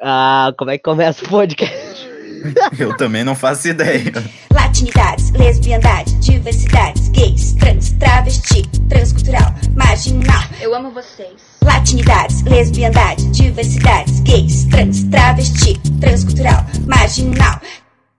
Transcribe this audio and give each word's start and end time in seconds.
Ah, 0.00 0.52
como 0.56 0.70
é 0.70 0.78
que 0.78 0.84
começa 0.84 1.24
o 1.24 1.28
podcast? 1.28 2.08
Eu 2.78 2.96
também 2.96 3.22
não 3.22 3.34
faço 3.34 3.68
ideia. 3.68 4.12
Latinidades, 4.52 5.30
lesbiandade, 5.32 6.14
diversidades, 6.20 7.08
gays, 7.10 7.52
trans, 7.54 7.92
travesti, 7.92 8.62
transcultural, 8.88 9.54
marginal. 9.76 10.42
Eu 10.60 10.74
amo 10.74 10.90
vocês. 10.90 11.34
Latinidades, 11.62 12.42
lesbiandade, 12.44 13.30
diversidades, 13.30 14.20
gays, 14.20 14.64
trans, 14.64 15.04
travesti, 15.04 15.78
transcultural, 16.00 16.64
marginal. 16.86 17.60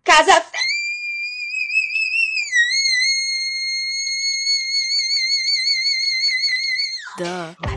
Casa. 0.04 0.42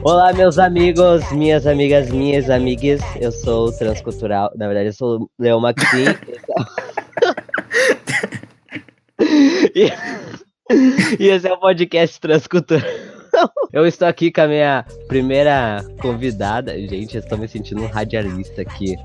Olá, 0.02 0.32
meus 0.32 0.58
amigos, 0.58 1.30
minhas 1.32 1.66
amigas, 1.66 2.08
minhas 2.10 2.48
amigas. 2.48 3.00
Eu 3.20 3.30
sou 3.30 3.70
transcultural. 3.72 4.50
Na 4.56 4.66
verdade, 4.66 4.88
eu 4.88 4.92
sou 4.92 5.22
o 5.22 5.30
Leo 5.38 5.60
Maxim. 5.60 6.04
e, 9.74 9.92
e 11.18 11.28
esse 11.28 11.46
é 11.46 11.52
o 11.52 11.58
podcast 11.58 12.18
Transcultural. 12.20 12.88
Eu 13.72 13.86
estou 13.86 14.08
aqui 14.08 14.30
com 14.32 14.42
a 14.42 14.48
minha 14.48 14.86
primeira 15.08 15.84
convidada. 16.00 16.72
Gente, 16.78 17.16
eu 17.16 17.20
estou 17.20 17.36
me 17.36 17.46
sentindo 17.46 17.82
um 17.82 17.86
radialista 17.86 18.62
aqui. 18.62 18.96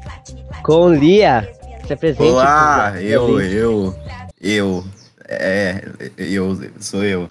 Com 0.63 0.93
Lia. 0.93 1.51
Se 1.85 1.93
apresente. 1.93 2.29
Olá, 2.29 2.93
eu, 3.01 3.41
eu, 3.41 3.95
eu. 4.39 4.85
É, 5.27 5.83
eu, 6.17 6.57
sou 6.79 7.03
eu. 7.03 7.27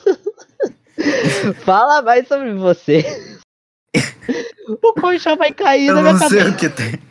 Fala 1.65 2.03
mais 2.03 2.27
sobre 2.29 2.53
você. 2.55 3.05
o 4.69 4.77
colchão 4.95 5.37
vai 5.37 5.53
cair 5.53 5.89
Eu 5.89 5.95
na 5.95 6.03
minha 6.03 6.13
não 6.15 6.29
sei 6.29 6.39
cabeça. 6.39 6.51
o 6.51 6.57
que 6.59 6.69
tem. 6.69 7.09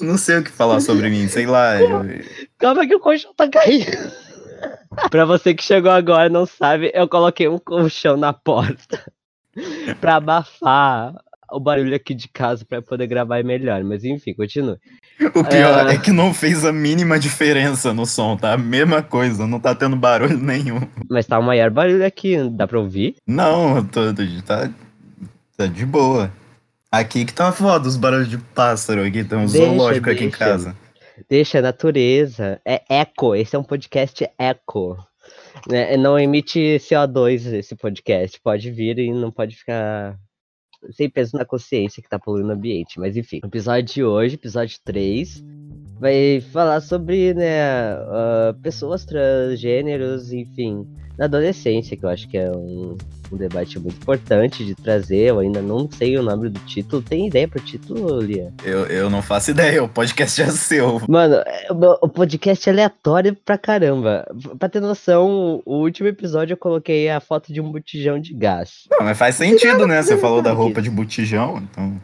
Eu 0.00 0.06
não 0.06 0.18
sei 0.18 0.38
o 0.38 0.44
que 0.44 0.50
falar 0.50 0.80
sobre 0.80 1.08
mim, 1.08 1.28
sei 1.28 1.46
lá. 1.46 1.80
eu- 1.80 2.02
Calma 2.58 2.86
que 2.86 2.94
o 2.94 3.00
colchão 3.00 3.32
tá 3.34 3.48
caindo. 3.48 3.86
pra 5.10 5.24
você 5.24 5.54
que 5.54 5.62
chegou 5.62 5.90
agora 5.90 6.26
e 6.26 6.32
não 6.32 6.46
sabe, 6.46 6.90
eu 6.94 7.08
coloquei 7.08 7.48
um 7.48 7.58
colchão 7.58 8.16
na 8.16 8.32
porta 8.32 9.10
pra 10.00 10.16
abafar 10.16 11.14
o 11.50 11.60
barulho 11.60 11.94
aqui 11.94 12.12
de 12.14 12.28
casa 12.28 12.64
pra 12.64 12.82
poder 12.82 13.06
gravar 13.06 13.42
melhor. 13.44 13.82
Mas 13.84 14.04
enfim, 14.04 14.34
continue. 14.34 14.78
O 15.34 15.42
pior 15.44 15.86
É. 15.88 15.94
é 15.94 15.98
que 15.98 16.10
não 16.12 16.34
fez 16.34 16.64
a 16.64 16.72
mínima 16.72 17.18
diferença 17.18 17.92
no 17.94 18.04
som, 18.04 18.36
tá? 18.36 18.52
A 18.52 18.58
mesma 18.58 19.02
coisa, 19.02 19.46
não 19.46 19.58
tá 19.58 19.74
tendo 19.74 19.96
barulho 19.96 20.36
nenhum. 20.38 20.80
Mas 21.08 21.26
tá 21.26 21.38
o 21.38 21.42
maior 21.42 21.70
barulho 21.70 22.04
aqui, 22.04 22.36
dá 22.50 22.66
pra 22.66 22.78
ouvir? 22.78 23.16
Não, 23.26 23.84
tô, 23.84 24.12
tá, 24.44 24.70
tá 25.56 25.66
de 25.66 25.86
boa. 25.86 26.30
Aqui 26.92 27.24
que 27.24 27.32
tá 27.32 27.50
foda 27.52 27.88
os 27.88 27.96
barulhos 27.96 28.28
de 28.28 28.38
pássaro 28.38 29.02
aqui, 29.04 29.24
tem 29.24 29.38
um 29.38 29.46
Deixa, 29.46 29.66
zoológico 29.66 30.10
aqui 30.10 30.24
em 30.24 30.30
casa. 30.30 30.76
Deixa 31.28 31.58
a 31.58 31.62
natureza. 31.62 32.60
É 32.64 32.82
eco, 32.88 33.34
esse 33.34 33.56
é 33.56 33.58
um 33.58 33.64
podcast 33.64 34.28
eco. 34.38 34.96
Né, 35.68 35.96
Não 35.96 36.18
emite 36.18 36.76
CO2 36.78 37.52
esse 37.54 37.74
podcast. 37.74 38.38
Pode 38.42 38.70
vir 38.70 38.98
e 38.98 39.10
não 39.12 39.30
pode 39.30 39.56
ficar 39.56 40.16
sem 40.90 41.08
peso 41.08 41.36
na 41.36 41.44
consciência 41.44 42.02
que 42.02 42.08
tá 42.08 42.18
poluindo 42.18 42.48
o 42.48 42.52
ambiente. 42.52 42.98
Mas 42.98 43.16
enfim, 43.16 43.40
episódio 43.44 43.94
de 43.94 44.04
hoje, 44.04 44.34
episódio 44.34 44.78
3, 44.84 45.44
vai 45.98 46.40
falar 46.52 46.80
sobre, 46.80 47.34
né, 47.34 47.62
ah, 47.62 48.54
pessoas 48.62 49.04
transgêneros, 49.04 50.32
enfim, 50.32 50.86
na 51.18 51.24
adolescência, 51.24 51.96
que 51.96 52.04
eu 52.04 52.10
acho 52.10 52.28
que 52.28 52.36
é 52.36 52.50
um, 52.50 52.96
um 53.32 53.36
debate 53.36 53.78
muito 53.78 53.96
importante 53.96 54.64
de 54.64 54.74
trazer. 54.74 55.30
Eu 55.30 55.38
ainda 55.38 55.62
não 55.62 55.90
sei 55.90 56.16
o 56.18 56.22
nome 56.22 56.50
do 56.50 56.60
título. 56.60 57.02
Tem 57.02 57.26
ideia 57.26 57.48
pro 57.48 57.58
título, 57.58 58.20
Lia? 58.20 58.52
Eu, 58.62 58.84
eu 58.86 59.08
não 59.08 59.22
faço 59.22 59.50
ideia, 59.50 59.82
o 59.82 59.88
podcast 59.88 60.42
é 60.42 60.46
seu. 60.48 61.00
Mano, 61.08 61.36
é, 61.36 61.68
o 61.70 62.08
podcast 62.08 62.68
é 62.68 62.72
aleatório 62.72 63.34
pra 63.34 63.56
caramba. 63.56 64.26
Pra 64.58 64.68
ter 64.68 64.80
noção, 64.80 65.62
o 65.64 65.78
último 65.78 66.08
episódio 66.08 66.52
eu 66.52 66.58
coloquei 66.58 67.08
a 67.08 67.20
foto 67.20 67.52
de 67.52 67.60
um 67.60 67.72
botijão 67.72 68.20
de 68.20 68.34
gás. 68.34 68.84
Não, 68.90 69.04
mas 69.04 69.16
faz 69.16 69.36
sentido, 69.36 69.86
né? 69.86 70.02
Você 70.02 70.18
falou 70.18 70.42
da 70.42 70.52
roupa 70.52 70.82
de 70.82 70.90
botijão, 70.90 71.58
então. 71.58 71.98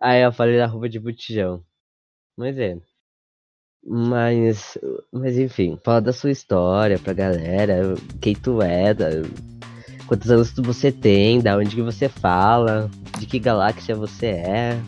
Aí 0.00 0.20
eu 0.20 0.32
falei 0.32 0.58
da 0.58 0.66
roupa 0.66 0.88
de 0.88 0.98
botijão. 0.98 1.62
Mas 2.36 2.58
é. 2.58 2.76
Mas, 3.84 4.78
mas 5.12 5.36
enfim, 5.36 5.78
fala 5.84 6.00
da 6.00 6.12
sua 6.12 6.30
história 6.30 6.98
pra 6.98 7.12
galera, 7.12 7.94
quem 8.20 8.34
tu 8.34 8.62
é, 8.62 8.94
da- 8.94 9.08
quantos 10.06 10.30
anos 10.30 10.52
tu 10.52 10.62
você 10.62 10.92
tem, 10.92 11.40
da 11.40 11.56
onde 11.56 11.74
que 11.74 11.82
você 11.82 12.08
fala, 12.08 12.88
de 13.18 13.26
que 13.26 13.38
galáxia 13.40 13.94
você 13.96 14.26
é. 14.26 14.78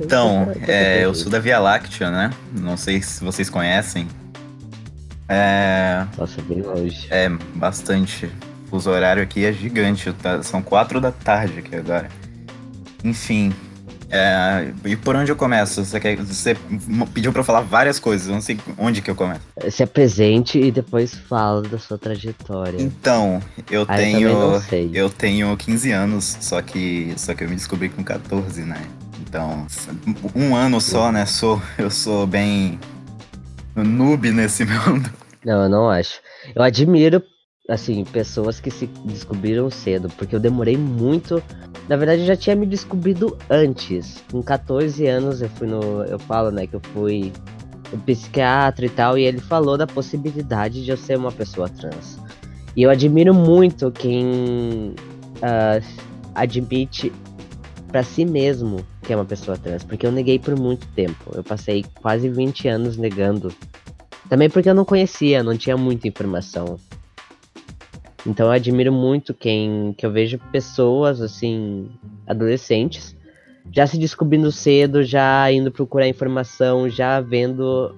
Então, 0.00 0.50
é, 0.66 1.04
eu 1.04 1.14
sou 1.14 1.30
da 1.30 1.38
Via 1.38 1.58
Láctea, 1.58 2.10
né? 2.10 2.30
Não 2.52 2.76
sei 2.76 3.02
se 3.02 3.22
vocês 3.22 3.50
conhecem. 3.50 4.08
É, 5.28 6.06
Nossa, 6.16 6.40
bem 6.42 6.62
longe. 6.62 7.06
é 7.10 7.28
bastante. 7.28 8.26
O 8.66 8.70
fuso 8.70 8.90
horário 8.90 9.22
aqui 9.22 9.44
é 9.44 9.52
gigante, 9.52 10.10
tá? 10.14 10.42
são 10.42 10.62
quatro 10.62 11.00
da 11.00 11.12
tarde 11.12 11.58
aqui 11.58 11.76
agora. 11.76 12.08
Enfim, 13.04 13.52
é, 14.10 14.72
e 14.84 14.96
por 14.96 15.14
onde 15.16 15.30
eu 15.30 15.36
começo? 15.36 15.84
Você, 15.84 16.00
quer, 16.00 16.16
você 16.16 16.56
pediu 17.12 17.30
pra 17.32 17.40
eu 17.40 17.44
falar 17.44 17.60
várias 17.60 17.98
coisas, 17.98 18.26
eu 18.28 18.34
não 18.34 18.40
sei 18.40 18.58
onde 18.78 19.02
que 19.02 19.10
eu 19.10 19.14
começo. 19.14 19.40
Se 19.70 19.82
apresente 19.82 20.58
e 20.58 20.70
depois 20.70 21.14
fala 21.14 21.62
da 21.62 21.78
sua 21.78 21.98
trajetória. 21.98 22.80
Então, 22.80 23.42
eu 23.70 23.84
Ah, 23.88 24.00
eu 24.00 24.12
tenho. 24.12 24.60
sei. 24.60 24.90
Eu 24.94 25.10
tenho 25.10 25.56
15 25.56 25.90
anos, 25.92 26.38
só 26.40 26.60
que, 26.62 27.12
só 27.16 27.34
que 27.34 27.44
eu 27.44 27.48
me 27.48 27.54
descobri 27.56 27.88
com 27.88 28.02
14, 28.02 28.62
né? 28.62 28.80
Então, 29.20 29.66
um 30.34 30.56
ano 30.56 30.80
só, 30.80 31.12
né? 31.12 31.26
Sou, 31.26 31.60
eu 31.76 31.90
sou 31.90 32.26
bem 32.26 32.78
noob 33.76 34.30
nesse 34.30 34.64
mundo. 34.66 35.10
Não, 35.44 35.64
eu 35.64 35.68
não 35.68 35.90
acho. 35.90 36.20
Eu 36.54 36.62
admiro, 36.62 37.22
assim, 37.68 38.02
pessoas 38.02 38.58
que 38.58 38.70
se 38.70 38.86
descobriram 39.04 39.70
cedo, 39.70 40.08
porque 40.16 40.34
eu 40.34 40.40
demorei 40.40 40.76
muito. 40.76 41.42
Na 41.86 41.96
verdade, 41.96 42.22
eu 42.22 42.26
já 42.26 42.36
tinha 42.36 42.56
me 42.56 42.66
descobrido 42.66 43.36
antes. 43.50 44.24
Com 44.30 44.42
14 44.42 45.06
anos, 45.06 45.42
eu 45.42 45.48
fui 45.50 45.66
no. 45.66 46.02
Eu 46.04 46.18
falo, 46.18 46.50
né, 46.50 46.66
que 46.66 46.74
eu 46.74 46.80
fui 46.92 47.30
no 47.92 47.98
psiquiatra 47.98 48.86
e 48.86 48.88
tal, 48.88 49.18
e 49.18 49.22
ele 49.22 49.38
falou 49.38 49.76
da 49.76 49.86
possibilidade 49.86 50.82
de 50.82 50.90
eu 50.90 50.96
ser 50.96 51.18
uma 51.18 51.32
pessoa 51.32 51.68
trans. 51.68 52.18
E 52.74 52.82
eu 52.82 52.90
admiro 52.90 53.34
muito 53.34 53.90
quem 53.90 54.94
ah, 55.42 55.80
admite 56.34 57.12
pra 57.88 58.02
si 58.02 58.24
mesmo 58.24 58.84
que 59.02 59.12
é 59.12 59.16
uma 59.16 59.24
pessoa 59.24 59.56
trans, 59.56 59.84
porque 59.84 60.06
eu 60.06 60.12
neguei 60.12 60.38
por 60.38 60.58
muito 60.58 60.86
tempo. 60.88 61.32
Eu 61.34 61.42
passei 61.42 61.84
quase 62.00 62.28
20 62.28 62.68
anos 62.68 62.96
negando 62.98 63.50
também 64.28 64.50
porque 64.50 64.68
eu 64.68 64.74
não 64.74 64.84
conhecia, 64.84 65.42
não 65.42 65.56
tinha 65.56 65.76
muita 65.76 66.06
informação. 66.06 66.78
Então 68.26 68.46
eu 68.46 68.52
admiro 68.52 68.92
muito 68.92 69.32
quem 69.32 69.94
que 69.96 70.04
eu 70.04 70.10
vejo 70.10 70.38
pessoas 70.52 71.20
assim, 71.20 71.90
adolescentes, 72.26 73.16
já 73.72 73.86
se 73.86 73.98
descobrindo 73.98 74.50
cedo, 74.50 75.02
já 75.02 75.50
indo 75.52 75.70
procurar 75.70 76.08
informação, 76.08 76.88
já 76.88 77.20
vendo 77.20 77.94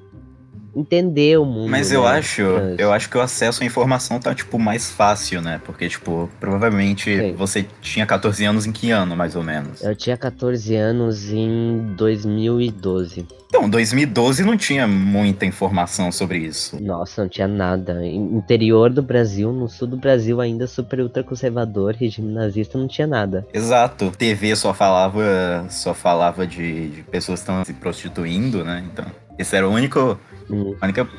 entender 0.75 1.39
o 1.39 1.45
mundo. 1.45 1.69
Mas 1.69 1.93
eu 1.93 2.03
né, 2.03 2.09
acho, 2.09 2.43
trans. 2.43 2.79
eu 2.79 2.93
acho 2.93 3.11
que 3.11 3.19
o 3.19 3.21
acesso 3.21 3.63
à 3.63 3.67
informação 3.67 4.19
tá, 4.21 4.35
tipo, 4.35 4.59
mais 4.59 4.91
fácil, 4.91 5.41
né? 5.41 5.61
Porque, 5.65 5.89
tipo, 5.89 6.31
provavelmente 6.39 7.17
Sim. 7.17 7.35
você 7.35 7.67
tinha 7.81 8.07
14 8.07 8.45
anos 8.45 8.67
em 8.67 8.73
que 8.73 8.91
ano, 8.91 9.17
mais 9.17 9.37
ou 9.37 9.43
menos? 9.43 9.83
Eu 9.83 9.95
tinha 9.95 10.17
14 10.17 10.75
anos 10.77 11.31
em 11.31 11.95
2012. 11.97 13.27
Então, 13.51 13.69
2012 13.69 14.45
não 14.45 14.57
tinha 14.57 14.87
muita 14.87 15.45
informação 15.45 16.13
sobre 16.13 16.39
isso. 16.39 16.81
Nossa, 16.81 17.23
não 17.23 17.29
tinha 17.29 17.49
nada. 17.49 18.07
Interior 18.07 18.91
do 18.91 19.03
Brasil, 19.03 19.53
no 19.53 19.69
sul 19.69 19.89
do 19.89 19.97
Brasil, 19.97 20.41
ainda 20.41 20.69
super 20.69 21.01
ultra 21.01 21.25
conservador, 21.25 21.97
regime 21.97 22.33
nazista, 22.33 22.79
não 22.79 22.87
tinha 22.87 23.09
nada. 23.09 23.45
Exato. 23.53 24.13
TV 24.17 24.55
só 24.55 24.73
falava, 24.73 25.67
só 25.69 25.93
falava 25.93 26.47
de, 26.47 26.91
de 26.91 27.03
pessoas 27.03 27.41
que 27.41 27.51
estão 27.51 27.65
se 27.65 27.73
prostituindo, 27.73 28.65
né? 28.65 28.85
Então, 28.93 29.07
esse 29.37 29.57
era 29.57 29.69
o 29.69 29.73
único, 29.73 30.17
Hum. 30.51 30.75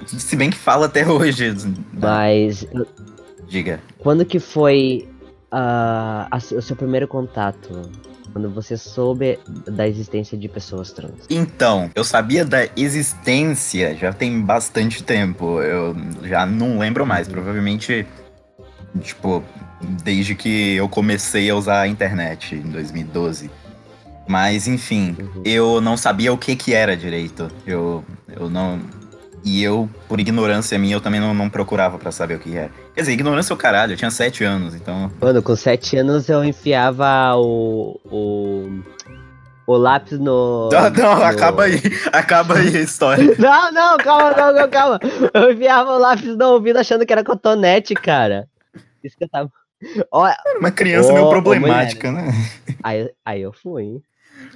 se 0.06 0.36
bem 0.36 0.50
que 0.50 0.58
fala 0.58 0.88
até 0.88 1.08
hoje. 1.08 1.54
Mas 1.94 2.66
Diga. 3.48 3.80
Quando 4.00 4.26
que 4.26 4.40
foi 4.40 5.08
ah, 5.52 6.28
a 6.32 6.38
o 6.38 6.62
seu 6.62 6.76
primeiro 6.76 7.08
contato? 7.08 7.90
Quando 8.32 8.50
você 8.50 8.78
soube 8.78 9.38
da 9.68 9.86
existência 9.86 10.38
de 10.38 10.48
pessoas 10.48 10.92
trans? 10.94 11.26
Então, 11.30 11.92
eu 11.94 12.04
sabia 12.04 12.46
da 12.46 12.66
existência 12.78 13.94
já 13.96 14.14
tem 14.14 14.40
bastante 14.40 15.04
tempo. 15.04 15.62
Eu 15.62 15.94
já 16.24 16.46
não 16.46 16.80
lembro 16.80 17.06
mais. 17.06 17.28
Provavelmente, 17.28 18.08
tipo, 19.02 19.44
desde 20.02 20.34
que 20.34 20.76
eu 20.76 20.88
comecei 20.88 21.50
a 21.50 21.56
usar 21.56 21.82
a 21.82 21.88
internet 21.90 22.56
em 22.56 22.70
2012. 22.72 23.52
Mas, 24.28 24.66
enfim, 24.66 25.18
Uhum. 25.20 25.42
eu 25.44 25.82
não 25.82 25.98
sabia 25.98 26.32
o 26.32 26.38
que 26.38 26.56
que 26.56 26.74
era 26.74 26.96
direito. 26.96 27.52
Eu, 27.68 28.02
eu 28.30 28.50
não. 28.50 28.80
E 29.44 29.64
eu, 29.64 29.90
por 30.08 30.20
ignorância 30.20 30.78
minha, 30.78 30.96
eu 30.96 31.02
também 31.02 31.20
não, 31.20 31.34
não 31.34 31.50
procurava 31.50 31.98
pra 31.98 32.12
saber 32.12 32.36
o 32.36 32.40
que 32.40 32.56
era. 32.56 32.70
Quer 32.94 33.02
dizer, 33.02 33.14
ignorância 33.14 33.52
é 33.52 33.56
o 33.56 33.58
caralho, 33.58 33.94
eu 33.94 33.98
tinha 33.98 34.12
sete 34.12 34.44
anos, 34.44 34.76
então. 34.76 35.12
Mano, 35.20 35.42
com 35.42 35.56
sete 35.56 35.98
anos 35.98 36.30
eu 36.30 36.44
enfiava 36.44 37.36
o. 37.38 38.00
o 38.06 38.80
o 39.68 39.78
lápis 39.78 40.20
no. 40.20 40.70
Não, 40.72 40.90
não, 40.90 41.16
no- 41.18 41.24
acaba 41.24 41.64
aí. 41.64 41.80
Acaba 42.12 42.56
aí 42.58 42.76
a 42.76 42.82
história. 42.82 43.24
Não, 43.40 43.72
não, 43.72 43.98
calma, 43.98 44.34
calma, 44.34 44.68
calma, 44.68 44.70
calma. 44.70 45.00
Eu 45.34 45.52
enfiava 45.54 45.92
o 45.92 45.98
lápis 45.98 46.36
no 46.36 46.46
ouvido 46.50 46.78
achando 46.78 47.06
que 47.06 47.14
era 47.14 47.24
cotonete, 47.24 47.94
cara. 47.94 48.48
Isso 49.04 49.16
que 49.18 49.24
eu 49.24 49.30
tava. 49.30 49.50
Era 49.84 50.60
uma 50.60 50.72
criança 50.72 51.12
Ô, 51.12 51.14
meio 51.14 51.26
ô, 51.26 51.30
problemática, 51.30 52.12
né? 52.12 52.32
aí, 52.84 53.10
aí 53.26 53.42
eu 53.42 53.54
fui. 53.54 53.84
hein? 53.84 54.02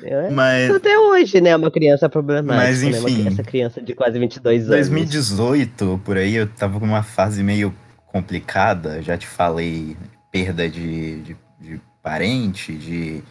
Eu- 0.01 0.31
Mas 0.31 0.69
Até 0.73 0.97
hoje, 0.97 1.39
né? 1.41 1.55
Uma 1.55 1.71
criança 1.71 2.07
problemática. 2.09 2.65
Mas, 2.67 2.81
né? 2.83 2.89
Enfim. 2.89 3.03
cri- 3.23 3.27
Essa 3.27 3.43
criança 3.43 3.81
de 3.81 3.93
quase 3.95 4.19
22 4.19 4.61
anos. 4.63 4.87
2018, 4.89 5.99
por 6.03 6.17
aí, 6.17 6.35
eu 6.35 6.47
tava 6.47 6.79
com 6.79 6.85
uma 6.85 7.03
fase 7.03 7.41
meio 7.43 7.73
complicada. 8.07 9.01
Já 9.01 9.17
te 9.17 9.27
falei, 9.27 9.95
perda 10.31 10.69
de, 10.69 11.21
de, 11.21 11.37
de 11.59 11.81
parente, 12.03 12.73
de 12.73 13.23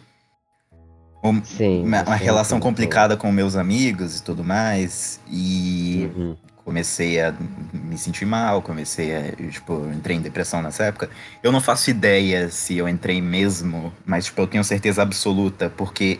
um- 1.23 1.43
Sim. 1.43 1.83
uma, 1.85 2.03
uma 2.03 2.17
você 2.17 2.23
relação 2.23 2.59
contou. 2.59 2.71
complicada 2.71 3.17
com 3.17 3.31
meus 3.31 3.55
amigos 3.55 4.19
e 4.19 4.23
tudo 4.23 4.43
mais. 4.43 5.19
E 5.31 6.09
Uhum. 6.15 6.35
comecei 6.63 7.19
a 7.21 7.33
me 7.73 7.97
sentir 7.97 8.25
mal, 8.25 8.61
comecei 8.61 9.15
a, 9.15 9.31
tipo, 9.49 9.87
entrei 9.95 10.17
em 10.17 10.21
depressão 10.21 10.61
nessa 10.61 10.83
época. 10.85 11.09
Eu 11.41 11.51
não 11.51 11.61
faço 11.61 11.89
ideia 11.89 12.49
se 12.49 12.77
eu 12.77 12.87
entrei 12.89 13.21
mesmo, 13.21 13.91
mas, 14.05 14.25
tipo, 14.25 14.41
eu 14.41 14.47
tenho 14.47 14.63
certeza 14.63 15.01
absoluta, 15.01 15.69
porque 15.75 16.19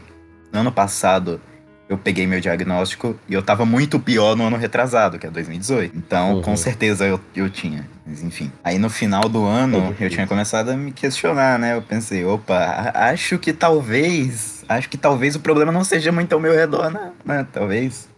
no 0.56 0.62
ano 0.62 0.72
passado 0.72 1.40
eu 1.88 2.00
peguei 2.00 2.26
meu 2.26 2.42
diagnóstico 2.42 3.16
e 3.30 3.34
eu 3.36 3.44
tava 3.44 3.64
muito 3.64 4.00
pior 4.00 4.36
no 4.36 4.46
ano 4.48 4.58
retrasado, 4.58 5.20
que 5.20 5.28
é 5.28 5.30
2018. 5.30 5.96
Então, 5.96 6.36
Uhum. 6.38 6.42
com 6.42 6.58
certeza 6.58 7.06
eu, 7.06 7.20
eu 7.36 7.48
tinha. 7.48 7.88
Mas 8.08 8.24
enfim. 8.24 8.52
Aí 8.64 8.80
no 8.80 8.90
final 8.90 9.30
do 9.30 9.44
ano 9.46 9.96
eu 10.00 10.10
tinha 10.10 10.26
começado 10.26 10.70
a 10.70 10.76
me 10.76 10.92
questionar, 10.92 11.60
né? 11.60 11.76
Eu 11.76 11.84
pensei, 11.84 12.26
opa, 12.26 12.92
acho 12.96 13.38
que 13.38 13.54
talvez. 13.54 14.66
Acho 14.68 14.90
que 14.90 14.98
talvez 14.98 15.36
o 15.36 15.40
problema 15.40 15.72
não 15.72 15.84
seja 15.84 16.12
muito 16.12 16.34
ao 16.34 16.40
meu 16.40 16.56
redor, 16.56 16.90
né? 16.90 17.12
né? 17.24 17.46
Talvez. 17.54 18.10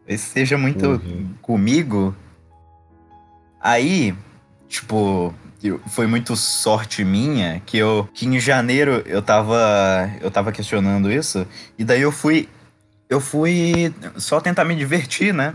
Talvez 0.00 0.20
seja 0.20 0.58
muito 0.58 0.86
Uhum. 0.86 1.30
comigo. 1.40 2.14
Aí, 3.60 4.14
tipo, 4.68 5.34
eu- 5.62 5.80
foi 5.88 6.06
muito 6.06 6.36
sorte 6.36 7.04
minha 7.04 7.60
que 7.66 7.76
eu 7.78 8.08
que 8.14 8.26
em 8.26 8.38
janeiro 8.38 9.02
eu 9.06 9.20
tava 9.22 10.10
eu 10.20 10.30
tava 10.30 10.52
questionando 10.52 11.10
isso 11.10 11.46
e 11.78 11.84
daí 11.84 12.00
eu 12.00 12.12
fui 12.12 12.48
eu 13.08 13.20
fui 13.20 13.92
só 14.16 14.40
tentar 14.40 14.64
me 14.64 14.74
divertir, 14.76 15.32
né? 15.32 15.54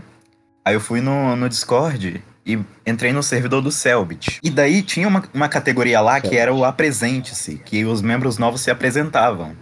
Aí 0.64 0.74
eu 0.74 0.80
fui 0.80 1.00
no, 1.00 1.36
no 1.36 1.48
Discord 1.48 2.22
e 2.44 2.58
entrei 2.86 3.12
no 3.12 3.22
servidor 3.22 3.62
do 3.62 3.70
Selbit. 3.70 4.38
E 4.42 4.50
daí 4.50 4.82
tinha 4.82 5.06
uma, 5.06 5.22
uma 5.32 5.48
categoria 5.48 6.00
lá 6.00 6.20
que 6.20 6.36
era 6.36 6.52
o 6.52 6.64
Apresente-se, 6.64 7.56
que 7.64 7.84
os 7.84 8.02
membros 8.02 8.38
novos 8.38 8.60
se 8.60 8.70
apresentavam. 8.70 9.54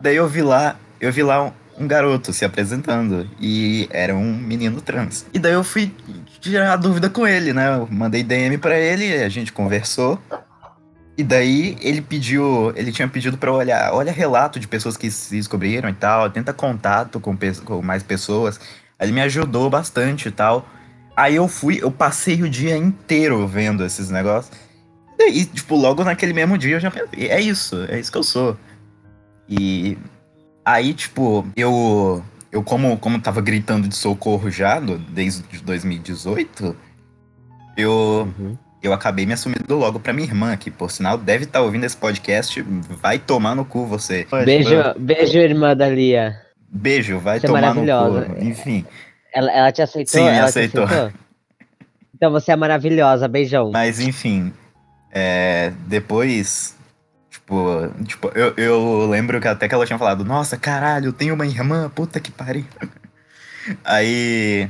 Daí 0.00 0.16
eu 0.16 0.28
vi 0.28 0.42
lá, 0.42 0.76
eu 1.00 1.12
vi 1.12 1.22
lá 1.22 1.42
um, 1.44 1.52
um 1.78 1.86
garoto 1.86 2.32
se 2.32 2.44
apresentando 2.44 3.28
e 3.40 3.88
era 3.90 4.14
um 4.14 4.34
menino 4.36 4.80
trans. 4.80 5.24
E 5.32 5.38
daí 5.38 5.52
eu 5.52 5.64
fui 5.64 5.92
tirar 6.50 6.76
dúvida 6.76 7.10
com 7.10 7.26
ele, 7.26 7.52
né? 7.52 7.76
Eu 7.76 7.88
mandei 7.90 8.22
DM 8.22 8.58
pra 8.58 8.78
ele, 8.78 9.22
a 9.22 9.28
gente 9.28 9.52
conversou. 9.52 10.18
E 11.16 11.22
daí 11.22 11.76
ele 11.80 12.00
pediu, 12.00 12.72
ele 12.74 12.90
tinha 12.90 13.06
pedido 13.06 13.38
eu 13.40 13.54
olhar, 13.54 13.92
olha 13.94 14.10
relato 14.10 14.58
de 14.58 14.66
pessoas 14.66 14.96
que 14.96 15.10
se 15.10 15.36
descobriram 15.36 15.88
e 15.88 15.94
tal, 15.94 16.28
tenta 16.28 16.52
contato 16.52 17.20
com, 17.20 17.36
com 17.64 17.82
mais 17.82 18.02
pessoas. 18.02 18.58
Ele 19.00 19.12
me 19.12 19.20
ajudou 19.20 19.70
bastante 19.70 20.28
e 20.28 20.32
tal. 20.32 20.68
Aí 21.16 21.36
eu 21.36 21.46
fui, 21.46 21.78
eu 21.80 21.90
passei 21.90 22.42
o 22.42 22.48
dia 22.48 22.76
inteiro 22.76 23.46
vendo 23.46 23.84
esses 23.84 24.10
negócios. 24.10 24.56
E, 25.18 25.44
tipo, 25.44 25.76
logo 25.76 26.02
naquele 26.02 26.32
mesmo 26.32 26.58
dia 26.58 26.76
eu 26.76 26.80
já 26.80 26.90
pensei, 26.90 27.28
é 27.28 27.40
isso, 27.40 27.84
é 27.88 27.98
isso 27.98 28.10
que 28.10 28.18
eu 28.18 28.24
sou. 28.24 28.56
E 29.48 29.96
aí, 30.64 30.92
tipo, 30.92 31.46
eu. 31.56 32.22
Eu, 32.54 32.62
como, 32.62 32.96
como 32.98 33.20
tava 33.20 33.40
gritando 33.40 33.88
de 33.88 33.96
socorro 33.96 34.48
já 34.48 34.78
do- 34.78 34.96
desde 34.96 35.42
2018, 35.64 36.76
eu, 37.76 38.32
Uhum. 38.38 38.56
eu 38.80 38.92
acabei 38.92 39.26
me 39.26 39.32
assumindo 39.32 39.74
logo 39.76 39.98
pra 39.98 40.12
minha 40.12 40.26
irmã, 40.28 40.56
que 40.56 40.70
por 40.70 40.88
sinal 40.90 41.18
deve 41.18 41.44
estar 41.44 41.60
ouvindo 41.62 41.82
esse 41.84 41.96
podcast. 41.96 42.62
Vai 43.02 43.18
tomar 43.18 43.56
no 43.56 43.64
cu 43.64 43.84
você. 43.86 44.24
Beijo, 44.44 44.70
beijo, 44.98 45.36
irmã 45.36 45.74
da 45.76 45.88
Lia. 45.88 46.40
Beijo, 46.70 47.18
vai 47.18 47.40
Você 47.40 47.46
é 47.46 47.48
tomar 47.48 47.60
no 47.74 47.84
maravilhosa. 47.84 48.26
cu. 48.26 48.44
Enfim. 48.44 48.84
Ela, 49.34 49.50
ela 49.50 49.72
te 49.72 49.82
aceitou? 49.82 50.12
Sim, 50.12 50.28
ela 50.28 50.44
aceitou. 50.46 50.84
Aceitou? 50.84 51.12
Então 52.14 52.30
você 52.30 52.52
é 52.52 52.56
maravilhosa, 52.56 53.26
beijão. 53.26 53.72
Mas 53.72 53.98
enfim, 53.98 54.52
é, 55.10 55.72
depois, 55.88 56.76
tipo, 57.44 58.04
tipo 58.04 58.28
eu, 58.34 58.54
eu 58.56 59.06
lembro 59.08 59.40
que 59.40 59.46
até 59.48 59.68
que 59.68 59.74
ela 59.74 59.86
tinha 59.86 59.98
falado, 59.98 60.24
nossa, 60.24 60.56
caralho, 60.56 61.06
eu 61.06 61.12
tenho 61.12 61.34
uma 61.34 61.46
irmã, 61.46 61.90
puta 61.94 62.18
que 62.20 62.30
pariu. 62.30 62.64
Aí, 63.84 64.68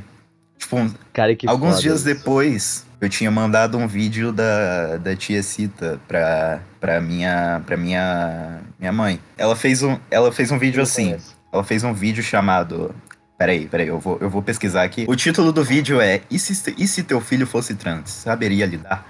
tipo, 0.57 0.77
Cara, 1.13 1.35
que 1.35 1.47
alguns 1.47 1.81
dias 1.81 1.97
isso. 1.97 2.05
depois, 2.05 2.85
eu 3.01 3.09
tinha 3.09 3.29
mandado 3.29 3.77
um 3.77 3.87
vídeo 3.87 4.31
da, 4.31 4.97
da 4.97 5.15
tia 5.15 5.43
Cita 5.43 5.99
pra, 6.07 6.61
pra, 6.79 7.01
minha, 7.01 7.61
pra 7.65 7.75
minha, 7.75 8.61
minha 8.79 8.91
mãe. 8.91 9.19
Ela 9.37 9.55
fez 9.55 9.83
um, 9.83 9.97
ela 10.09 10.31
fez 10.31 10.51
um 10.51 10.57
vídeo 10.57 10.77
Não 10.77 10.83
assim, 10.83 11.07
conheço. 11.07 11.35
ela 11.51 11.63
fez 11.63 11.83
um 11.83 11.93
vídeo 11.93 12.23
chamado. 12.23 12.95
Peraí, 13.37 13.67
peraí, 13.67 13.87
eu 13.87 13.99
vou, 13.99 14.17
eu 14.21 14.29
vou 14.29 14.41
pesquisar 14.41 14.83
aqui. 14.83 15.05
O 15.09 15.15
título 15.15 15.51
do 15.51 15.61
vídeo 15.63 15.99
é 15.99 16.21
E 16.31 16.39
se, 16.39 16.73
e 16.77 16.87
se 16.87 17.03
teu 17.03 17.19
filho 17.19 17.45
fosse 17.45 17.75
trans? 17.75 18.09
Saberia 18.09 18.65
lidar? 18.65 19.05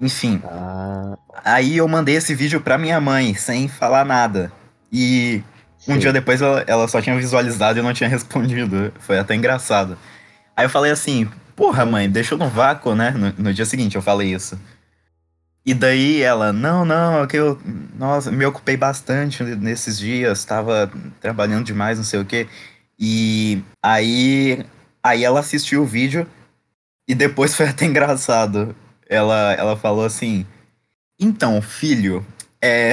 Enfim, 0.00 0.40
Ah, 0.44 1.18
aí 1.44 1.76
eu 1.76 1.86
mandei 1.86 2.16
esse 2.16 2.34
vídeo 2.34 2.60
pra 2.60 2.78
minha 2.78 3.00
mãe, 3.00 3.34
sem 3.34 3.68
falar 3.68 4.04
nada. 4.04 4.50
E 4.90 5.42
um 5.86 5.94
sim. 5.94 5.98
dia 5.98 6.12
depois 6.12 6.40
ela, 6.40 6.64
ela 6.66 6.88
só 6.88 7.02
tinha 7.02 7.16
visualizado 7.16 7.78
e 7.78 7.82
não 7.82 7.92
tinha 7.92 8.08
respondido. 8.10 8.92
Foi 9.00 9.18
até 9.18 9.34
engraçado. 9.34 9.98
Aí 10.56 10.64
eu 10.64 10.70
falei 10.70 10.90
assim, 10.92 11.28
porra, 11.54 11.84
mãe, 11.84 12.08
deixa 12.08 12.34
eu 12.34 12.38
no 12.38 12.48
vácuo, 12.48 12.94
né? 12.94 13.10
No, 13.10 13.32
no 13.44 13.54
dia 13.54 13.66
seguinte 13.66 13.96
eu 13.96 14.02
falei 14.02 14.32
isso. 14.34 14.58
E 15.64 15.74
daí 15.74 16.22
ela, 16.22 16.52
não, 16.52 16.84
não, 16.84 17.22
é 17.22 17.26
que 17.26 17.36
eu, 17.36 17.60
nossa, 17.94 18.30
me 18.30 18.44
ocupei 18.46 18.76
bastante 18.76 19.42
nesses 19.44 19.98
dias, 19.98 20.44
tava 20.44 20.90
trabalhando 21.20 21.66
demais, 21.66 21.98
não 21.98 22.04
sei 22.04 22.20
o 22.20 22.24
quê. 22.24 22.48
E 22.98 23.62
aí, 23.82 24.64
aí 25.02 25.22
ela 25.24 25.40
assistiu 25.40 25.82
o 25.82 25.86
vídeo 25.86 26.26
e 27.06 27.14
depois 27.14 27.54
foi 27.54 27.68
até 27.68 27.84
engraçado. 27.84 28.74
Ela, 29.10 29.54
ela 29.54 29.76
falou 29.76 30.04
assim, 30.04 30.46
então, 31.20 31.60
filho, 31.60 32.24
é... 32.62 32.92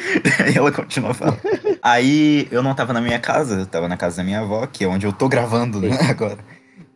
e 0.50 0.56
ela 0.56 0.72
continuou 0.72 1.12
falando. 1.12 1.38
Aí 1.82 2.48
eu 2.50 2.62
não 2.62 2.74
tava 2.74 2.94
na 2.94 3.00
minha 3.00 3.18
casa, 3.20 3.60
eu 3.60 3.66
tava 3.66 3.86
na 3.86 3.96
casa 3.96 4.16
da 4.16 4.24
minha 4.24 4.40
avó, 4.40 4.66
que 4.66 4.84
é 4.84 4.88
onde 4.88 5.06
eu 5.06 5.12
tô 5.12 5.28
gravando 5.28 5.78
né, 5.78 5.90
agora. 6.08 6.38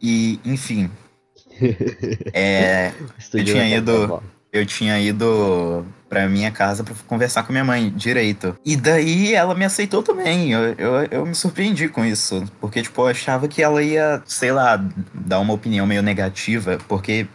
E, 0.01 0.41
enfim, 0.47 0.91
é, 2.33 2.93
Estúdio 3.19 3.53
tinha 3.55 3.77
ido- 3.77 4.23
eu 4.53 4.65
tinha 4.65 4.99
ido 5.01 5.85
pra 6.09 6.29
minha 6.29 6.51
casa 6.51 6.85
pra 6.85 6.95
conversar 7.09 7.43
com 7.43 7.53
minha 7.53 7.65
mãe 7.65 7.91
direito. 7.91 8.57
E 8.65 8.77
daí 8.77 9.35
ela 9.35 9.55
me 9.55 9.65
aceitou 9.65 10.01
também. 10.03 10.53
Eu, 10.53 10.75
eu, 10.79 10.95
eu 11.11 11.27
me 11.27 11.35
surpreendi 11.35 11.89
com 11.89 12.05
isso. 12.05 12.45
Porque, 12.61 12.81
tipo, 12.81 13.03
eu 13.03 13.09
achava 13.09 13.49
que 13.49 13.61
ela 13.61 13.83
ia, 13.83 14.23
sei 14.25 14.53
lá, 14.53 14.77
dar 15.13 15.41
uma 15.41 15.53
opinião 15.53 15.87
meio 15.89 16.03
negativa. 16.03 16.79
Porque 16.89 17.27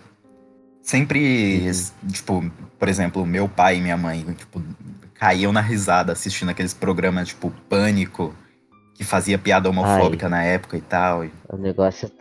sempre, 0.90 1.70
tipo, 2.12 2.52
por 2.80 2.88
exemplo, 2.90 3.24
meu 3.26 3.48
pai 3.48 3.78
e 3.78 3.82
minha 3.82 3.96
mãe, 3.96 4.24
tipo, 4.34 4.60
caíam 5.14 5.54
na 5.54 5.62
risada 5.62 6.12
assistindo 6.12 6.50
aqueles 6.50 6.74
programas, 6.74 7.28
tipo, 7.28 7.52
Pânico, 7.70 8.34
que 8.96 9.04
fazia 9.04 9.38
piada 9.38 9.70
homofóbica 9.70 10.28
na 10.28 10.44
época 10.44 10.78
e 10.78 10.82
tal. 10.82 11.26
O 11.48 11.58
negócio, 11.58 12.12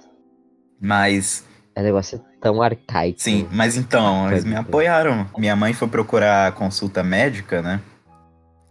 Mas 0.79 1.45
o 1.75 1.81
negócio 1.81 2.19
é 2.19 2.41
tão 2.43 2.61
arcaico. 2.61 3.19
Sim, 3.21 3.49
mas 3.51 3.77
então, 3.77 4.31
eles 4.31 4.45
me 4.45 4.55
apoiaram. 4.55 5.27
Minha 5.39 5.57
mãe 5.57 5.73
foi 5.73 5.89
procurar 5.89 6.53
consulta 6.53 7.03
médica, 7.03 7.63
né? 7.63 7.81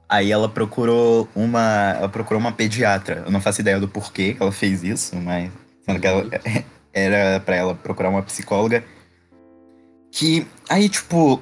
Aí 0.08 0.32
ela 0.32 0.48
procurou 0.48 1.28
uma. 1.36 1.96
Ela 1.98 2.10
procurou 2.10 2.40
uma 2.40 2.52
pediatra. 2.52 3.24
Eu 3.26 3.32
não 3.32 3.42
faço 3.42 3.62
ideia 3.62 3.80
do 3.80 3.88
porquê 3.88 4.36
que 4.36 4.44
ela 4.44 4.52
fez 4.52 4.84
isso, 4.84 5.16
mas. 5.16 5.52
Sendo 5.84 6.00
que 6.00 6.08
ela, 6.08 6.24
era 6.94 7.40
pra 7.40 7.56
ela 7.56 7.76
procurar 7.76 8.10
uma 8.10 8.22
psicóloga. 8.22 8.84
Que. 10.18 10.48
Aí, 10.68 10.90
tipo, 10.90 11.40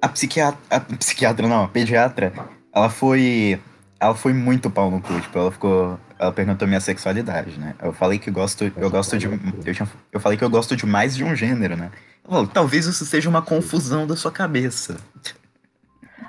a 0.00 0.08
psiquiatra. 0.08 0.60
A 0.70 0.78
psiquiatra, 0.78 1.48
não, 1.48 1.64
a 1.64 1.68
pediatra, 1.68 2.32
ela 2.72 2.88
foi. 2.88 3.60
Ela 3.98 4.14
foi 4.14 4.32
muito 4.32 4.70
pau 4.70 4.88
no 4.88 5.00
cu, 5.00 5.20
tipo, 5.20 5.36
ela 5.36 5.50
ficou. 5.50 5.98
Ela 6.16 6.30
perguntou 6.30 6.68
minha 6.68 6.80
sexualidade, 6.80 7.58
né? 7.58 7.74
Eu 7.82 7.92
falei 7.92 8.20
que 8.20 8.30
gosto. 8.30 8.70
Eu 8.76 8.88
gosto 8.88 9.18
de. 9.18 9.26
Eu, 9.26 9.74
tinha, 9.74 9.88
eu 10.12 10.20
falei 10.20 10.38
que 10.38 10.44
eu 10.44 10.50
gosto 10.50 10.76
de 10.76 10.86
mais 10.86 11.16
de 11.16 11.24
um 11.24 11.34
gênero, 11.34 11.76
né? 11.76 11.90
Ela 12.22 12.34
falou, 12.34 12.46
talvez 12.46 12.86
isso 12.86 13.04
seja 13.04 13.28
uma 13.28 13.42
confusão 13.42 14.06
da 14.06 14.14
sua 14.14 14.30
cabeça. 14.30 14.96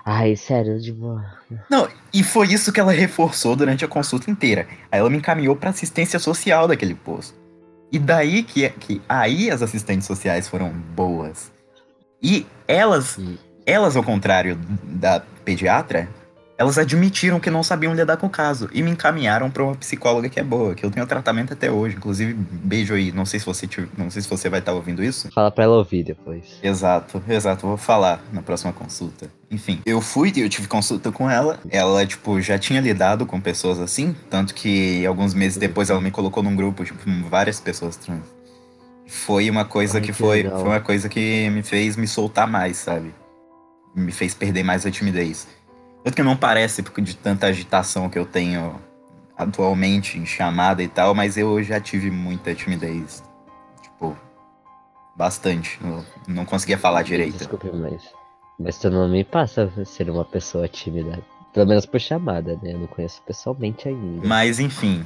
Ai, 0.03 0.35
sério, 0.35 0.81
de 0.81 0.91
boa. 0.91 1.23
Não, 1.69 1.87
e 2.11 2.23
foi 2.23 2.47
isso 2.47 2.73
que 2.73 2.79
ela 2.79 2.91
reforçou 2.91 3.55
durante 3.55 3.85
a 3.85 3.87
consulta 3.87 4.31
inteira. 4.31 4.67
Aí 4.91 4.99
ela 4.99 5.09
me 5.09 5.17
encaminhou 5.17 5.55
pra 5.55 5.69
assistência 5.69 6.17
social 6.17 6.67
daquele 6.67 6.95
posto. 6.95 7.37
E 7.91 7.99
daí 7.99 8.41
que, 8.41 8.67
que 8.69 9.01
aí 9.07 9.51
as 9.51 9.61
assistentes 9.61 10.07
sociais 10.07 10.47
foram 10.47 10.69
boas. 10.69 11.53
E 12.27 12.43
elas, 12.67 13.17
Hum. 13.19 13.35
elas 13.67 13.95
ao 13.95 14.01
contrário 14.03 14.57
da 14.83 15.21
pediatra, 15.45 16.09
elas 16.57 16.77
admitiram 16.77 17.37
que 17.39 17.51
não 17.51 17.61
sabiam 17.61 17.93
lidar 17.93 18.15
com 18.17 18.27
o 18.27 18.29
caso 18.29 18.69
e 18.73 18.81
me 18.81 18.89
encaminharam 18.89 19.51
para 19.51 19.61
uma 19.61 19.75
psicóloga 19.75 20.29
que 20.29 20.39
é 20.39 20.43
boa, 20.43 20.73
que 20.73 20.85
eu 20.85 20.89
tenho 20.89 21.05
tratamento 21.05 21.51
até 21.53 21.69
hoje. 21.69 21.97
Inclusive, 21.97 22.33
beijo 22.33 22.93
aí. 22.93 23.11
Não 23.11 23.25
sei 23.25 23.39
se 23.41 23.45
você, 23.45 23.67
te- 23.67 23.87
não 23.97 24.09
sei 24.09 24.21
se 24.21 24.29
você 24.29 24.49
vai 24.49 24.59
estar 24.59 24.71
ouvindo 24.73 25.03
isso. 25.03 25.29
Fala 25.33 25.51
pra 25.51 25.65
ela 25.65 25.75
ouvir 25.75 26.03
depois. 26.03 26.57
Exato, 26.63 27.21
exato. 27.27 27.67
Vou 27.67 27.75
falar 27.77 28.23
na 28.33 28.41
próxima 28.41 28.71
consulta. 28.73 29.29
Enfim, 29.51 29.81
eu 29.85 29.99
fui, 30.01 30.31
eu 30.37 30.47
tive 30.49 30.67
consulta 30.67 31.11
com 31.11 31.29
ela. 31.29 31.59
Ela, 31.69 32.05
tipo, 32.07 32.39
já 32.41 32.57
tinha 32.57 32.79
lidado 32.81 33.25
com 33.25 33.39
pessoas 33.39 33.77
assim. 33.79 34.15
Tanto 34.29 34.55
que 34.55 35.05
alguns 35.05 35.33
meses 35.33 35.57
depois 35.57 35.89
ela 35.89 35.99
me 36.01 36.09
colocou 36.09 36.41
num 36.41 36.55
grupo, 36.55 36.83
tipo, 36.85 37.03
com 37.03 37.23
várias 37.29 37.59
pessoas 37.59 37.97
trans. 37.97 38.23
Foi 39.07 39.49
uma 39.49 39.65
coisa 39.65 39.97
Ai, 39.97 40.01
que 40.01 40.07
que 40.07 40.13
foi, 40.13 40.43
legal. 40.43 40.59
foi 40.59 40.69
uma 40.69 40.81
coisa 40.81 41.07
que 41.07 41.49
me 41.49 41.61
fez 41.61 41.95
me 41.95 42.07
soltar 42.07 42.47
mais, 42.47 42.77
sabe? 42.77 43.13
Me 43.95 44.11
fez 44.11 44.33
perder 44.33 44.63
mais 44.63 44.85
a 44.85 44.91
timidez. 44.91 45.47
Tanto 46.03 46.15
que 46.15 46.23
não 46.23 46.35
parece 46.35 46.83
porque 46.83 47.01
de 47.01 47.15
tanta 47.15 47.47
agitação 47.47 48.09
que 48.09 48.17
eu 48.17 48.25
tenho 48.25 48.79
atualmente 49.37 50.17
em 50.17 50.25
chamada 50.25 50.81
e 50.83 50.87
tal, 50.87 51.13
mas 51.13 51.37
eu 51.37 51.61
já 51.63 51.79
tive 51.79 52.09
muita 52.11 52.53
timidez. 52.53 53.23
Tipo, 53.81 54.17
bastante. 55.15 55.79
Eu 55.83 56.03
não 56.27 56.45
conseguia 56.45 56.77
falar 56.77 57.03
direito. 57.03 57.37
Desculpe, 57.37 57.71
mas. 57.73 58.03
Mas 58.59 58.77
tu 58.77 58.89
não 58.89 59.09
me 59.09 59.23
passa 59.23 59.71
a 59.77 59.85
ser 59.85 60.09
uma 60.09 60.25
pessoa 60.25 60.67
tímida. 60.67 61.21
Pelo 61.53 61.67
menos 61.67 61.85
por 61.85 61.99
chamada, 61.99 62.57
né? 62.61 62.73
Eu 62.73 62.79
não 62.79 62.87
conheço 62.87 63.21
pessoalmente 63.23 63.87
ainda. 63.87 64.25
Mas 64.27 64.59
enfim, 64.59 65.05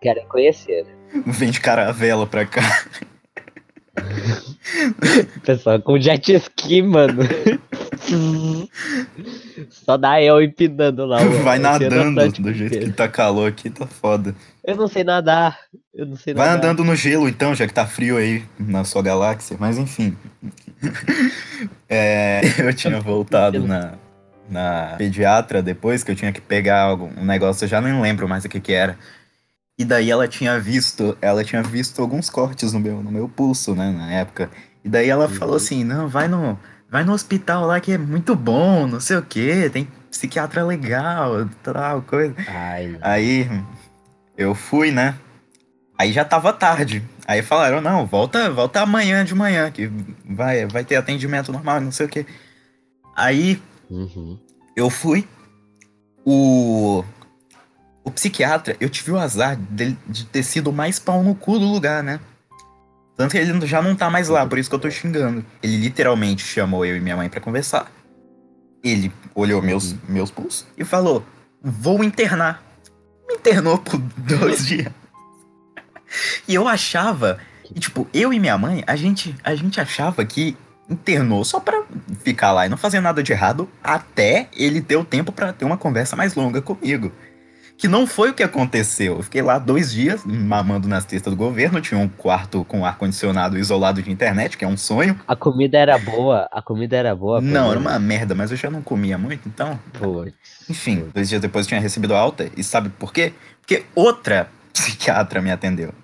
Quero 0.00 0.26
conhecer. 0.28 0.86
vem 1.26 1.50
de 1.50 1.60
caravela 1.60 2.26
pra 2.26 2.46
cá. 2.46 2.62
Pessoal 5.44 5.80
com 5.80 5.98
jet 6.00 6.32
ski, 6.34 6.82
mano. 6.82 7.22
Só 9.68 9.96
dá 9.96 10.22
eu 10.22 10.42
empinando 10.42 11.04
lá. 11.06 11.20
o- 11.22 11.42
Vai 11.42 11.58
nadando 11.58 12.32
do 12.42 12.52
jeito 12.52 12.78
que 12.80 12.92
tá 12.92 13.08
calor 13.08 13.48
aqui, 13.48 13.70
tá 13.70 13.86
foda. 13.86 14.34
Eu 14.64 14.76
não 14.76 14.88
sei 14.88 15.04
nadar. 15.04 15.58
Eu 15.94 16.06
não 16.06 16.16
sei 16.16 16.34
Vai 16.34 16.48
nadar. 16.48 16.64
andando 16.70 16.84
no 16.84 16.94
gelo 16.94 17.28
então, 17.28 17.54
já 17.54 17.66
que 17.66 17.74
tá 17.74 17.86
frio 17.86 18.16
aí 18.16 18.44
na 18.58 18.84
sua 18.84 19.02
galáxia, 19.02 19.56
mas 19.58 19.78
enfim. 19.78 20.16
É, 21.92 22.40
eu 22.58 22.72
tinha 22.72 23.00
voltado 23.00 23.66
na, 23.66 23.94
na 24.48 24.94
pediatra 24.96 25.60
depois 25.60 26.04
que 26.04 26.10
eu 26.12 26.14
tinha 26.16 26.30
que 26.32 26.40
pegar 26.40 26.82
algum, 26.82 27.10
um 27.20 27.24
negócio, 27.24 27.64
eu 27.64 27.68
já 27.68 27.80
nem 27.80 28.00
lembro 28.00 28.28
mais 28.28 28.44
o 28.44 28.48
que 28.48 28.60
que 28.60 28.72
era. 28.72 28.96
E 29.80 29.84
daí 29.86 30.10
ela 30.10 30.28
tinha 30.28 30.60
visto, 30.60 31.16
ela 31.22 31.42
tinha 31.42 31.62
visto 31.62 32.02
alguns 32.02 32.28
cortes 32.28 32.70
no 32.74 32.78
meu, 32.78 33.02
no 33.02 33.10
meu 33.10 33.26
pulso, 33.26 33.74
né, 33.74 33.90
na 33.90 34.12
época. 34.12 34.50
E 34.84 34.90
daí 34.90 35.08
ela 35.08 35.24
Uhum. 35.26 35.34
falou 35.34 35.56
assim, 35.56 35.82
não, 35.84 36.06
vai 36.06 36.28
no, 36.28 36.58
vai 36.90 37.02
no 37.02 37.12
hospital 37.14 37.64
lá 37.66 37.80
que 37.80 37.92
é 37.92 37.96
muito 37.96 38.36
bom, 38.36 38.86
não 38.86 39.00
sei 39.00 39.16
o 39.16 39.22
quê, 39.22 39.70
tem 39.72 39.88
psiquiatra 40.10 40.62
legal, 40.62 41.48
tal, 41.62 42.02
coisa. 42.02 42.34
Ai, 42.46 42.98
Aí 43.00 43.48
eu 44.36 44.54
fui, 44.54 44.90
né? 44.90 45.14
Aí 45.98 46.12
já 46.12 46.26
tava 46.26 46.52
tarde. 46.52 47.02
Aí 47.26 47.40
falaram, 47.40 47.80
não, 47.80 48.04
volta, 48.04 48.50
volta 48.50 48.82
amanhã 48.82 49.24
de 49.24 49.34
manhã, 49.34 49.70
que 49.70 49.90
vai, 50.28 50.66
vai 50.66 50.84
ter 50.84 50.96
atendimento 50.96 51.50
normal, 51.52 51.80
não 51.80 51.90
sei 51.90 52.04
o 52.04 52.08
quê. 52.10 52.26
Aí 53.16 53.58
uhum. 53.88 54.38
eu 54.76 54.90
fui. 54.90 55.26
O. 56.22 57.02
O 58.04 58.10
psiquiatra, 58.10 58.76
eu 58.80 58.88
tive 58.88 59.12
o 59.12 59.18
azar 59.18 59.56
dele- 59.56 59.98
de 60.06 60.24
ter 60.26 60.42
sido 60.42 60.72
mais 60.72 60.98
pau 60.98 61.22
no 61.22 61.34
cu 61.34 61.58
do 61.58 61.66
lugar, 61.66 62.02
né? 62.02 62.18
Tanto 63.16 63.32
que 63.32 63.38
ele 63.38 63.66
já 63.66 63.82
não 63.82 63.94
tá 63.94 64.08
mais 64.08 64.28
lá, 64.28 64.46
por 64.46 64.58
isso 64.58 64.70
que 64.70 64.74
eu 64.74 64.80
tô 64.80 64.90
xingando. 64.90 65.44
Ele 65.62 65.76
literalmente 65.76 66.42
chamou 66.42 66.84
eu 66.86 66.96
e 66.96 67.00
minha 67.00 67.16
mãe 67.16 67.28
pra 67.28 67.40
conversar. 67.40 67.90
Ele 68.82 69.12
olhou 69.34 69.60
meus, 69.60 69.94
meus 70.08 70.30
pulsos 70.30 70.66
e 70.78 70.84
falou: 70.84 71.22
Vou 71.62 72.02
internar. 72.02 72.62
Me 73.28 73.34
internou 73.34 73.76
por 73.76 73.98
dois 73.98 74.64
dias. 74.66 74.90
E 76.48 76.54
eu 76.54 76.66
achava. 76.66 77.38
E, 77.74 77.78
tipo, 77.78 78.08
eu 78.14 78.32
e 78.32 78.40
minha 78.40 78.56
mãe, 78.56 78.82
a 78.86 78.96
gente, 78.96 79.36
a 79.44 79.54
gente 79.54 79.80
achava 79.80 80.24
que 80.24 80.56
internou 80.88 81.44
só 81.44 81.60
pra 81.60 81.84
ficar 82.24 82.50
lá 82.52 82.66
e 82.66 82.68
não 82.68 82.76
fazer 82.76 82.98
nada 83.00 83.22
de 83.22 83.30
errado 83.30 83.68
até 83.84 84.48
ele 84.52 84.80
ter 84.80 84.96
o 84.96 85.04
tempo 85.04 85.30
pra 85.30 85.52
ter 85.52 85.64
uma 85.64 85.76
conversa 85.76 86.16
mais 86.16 86.34
longa 86.34 86.60
comigo. 86.62 87.12
Que 87.80 87.88
não 87.88 88.06
foi 88.06 88.28
o 88.28 88.34
que 88.34 88.42
aconteceu. 88.42 89.16
Eu 89.16 89.22
fiquei 89.22 89.40
lá 89.40 89.58
dois 89.58 89.90
dias 89.90 90.22
mamando 90.26 90.86
nas 90.86 91.06
testas 91.06 91.32
do 91.32 91.36
governo. 91.36 91.80
Tinha 91.80 91.98
um 91.98 92.10
quarto 92.10 92.62
com 92.62 92.84
ar-condicionado 92.84 93.56
isolado 93.56 94.02
de 94.02 94.10
internet, 94.10 94.58
que 94.58 94.66
é 94.66 94.68
um 94.68 94.76
sonho. 94.76 95.18
A 95.26 95.34
comida 95.34 95.78
era 95.78 95.96
boa. 95.96 96.46
A 96.52 96.60
comida 96.60 96.94
era 96.94 97.16
boa. 97.16 97.40
não, 97.40 97.70
era 97.70 97.80
menos. 97.80 97.86
uma 97.86 97.98
merda, 97.98 98.34
mas 98.34 98.50
eu 98.50 98.56
já 98.58 98.68
não 98.70 98.82
comia 98.82 99.16
muito, 99.16 99.48
então. 99.48 99.80
Putz. 99.94 100.34
Enfim, 100.68 101.08
dois 101.14 101.30
dias 101.30 101.40
depois 101.40 101.64
eu 101.64 101.68
tinha 101.70 101.80
recebido 101.80 102.14
alta. 102.14 102.50
E 102.54 102.62
sabe 102.62 102.90
por 102.90 103.14
quê? 103.14 103.32
Porque 103.62 103.84
outra 103.94 104.50
psiquiatra 104.74 105.40
me 105.40 105.50
atendeu. 105.50 105.94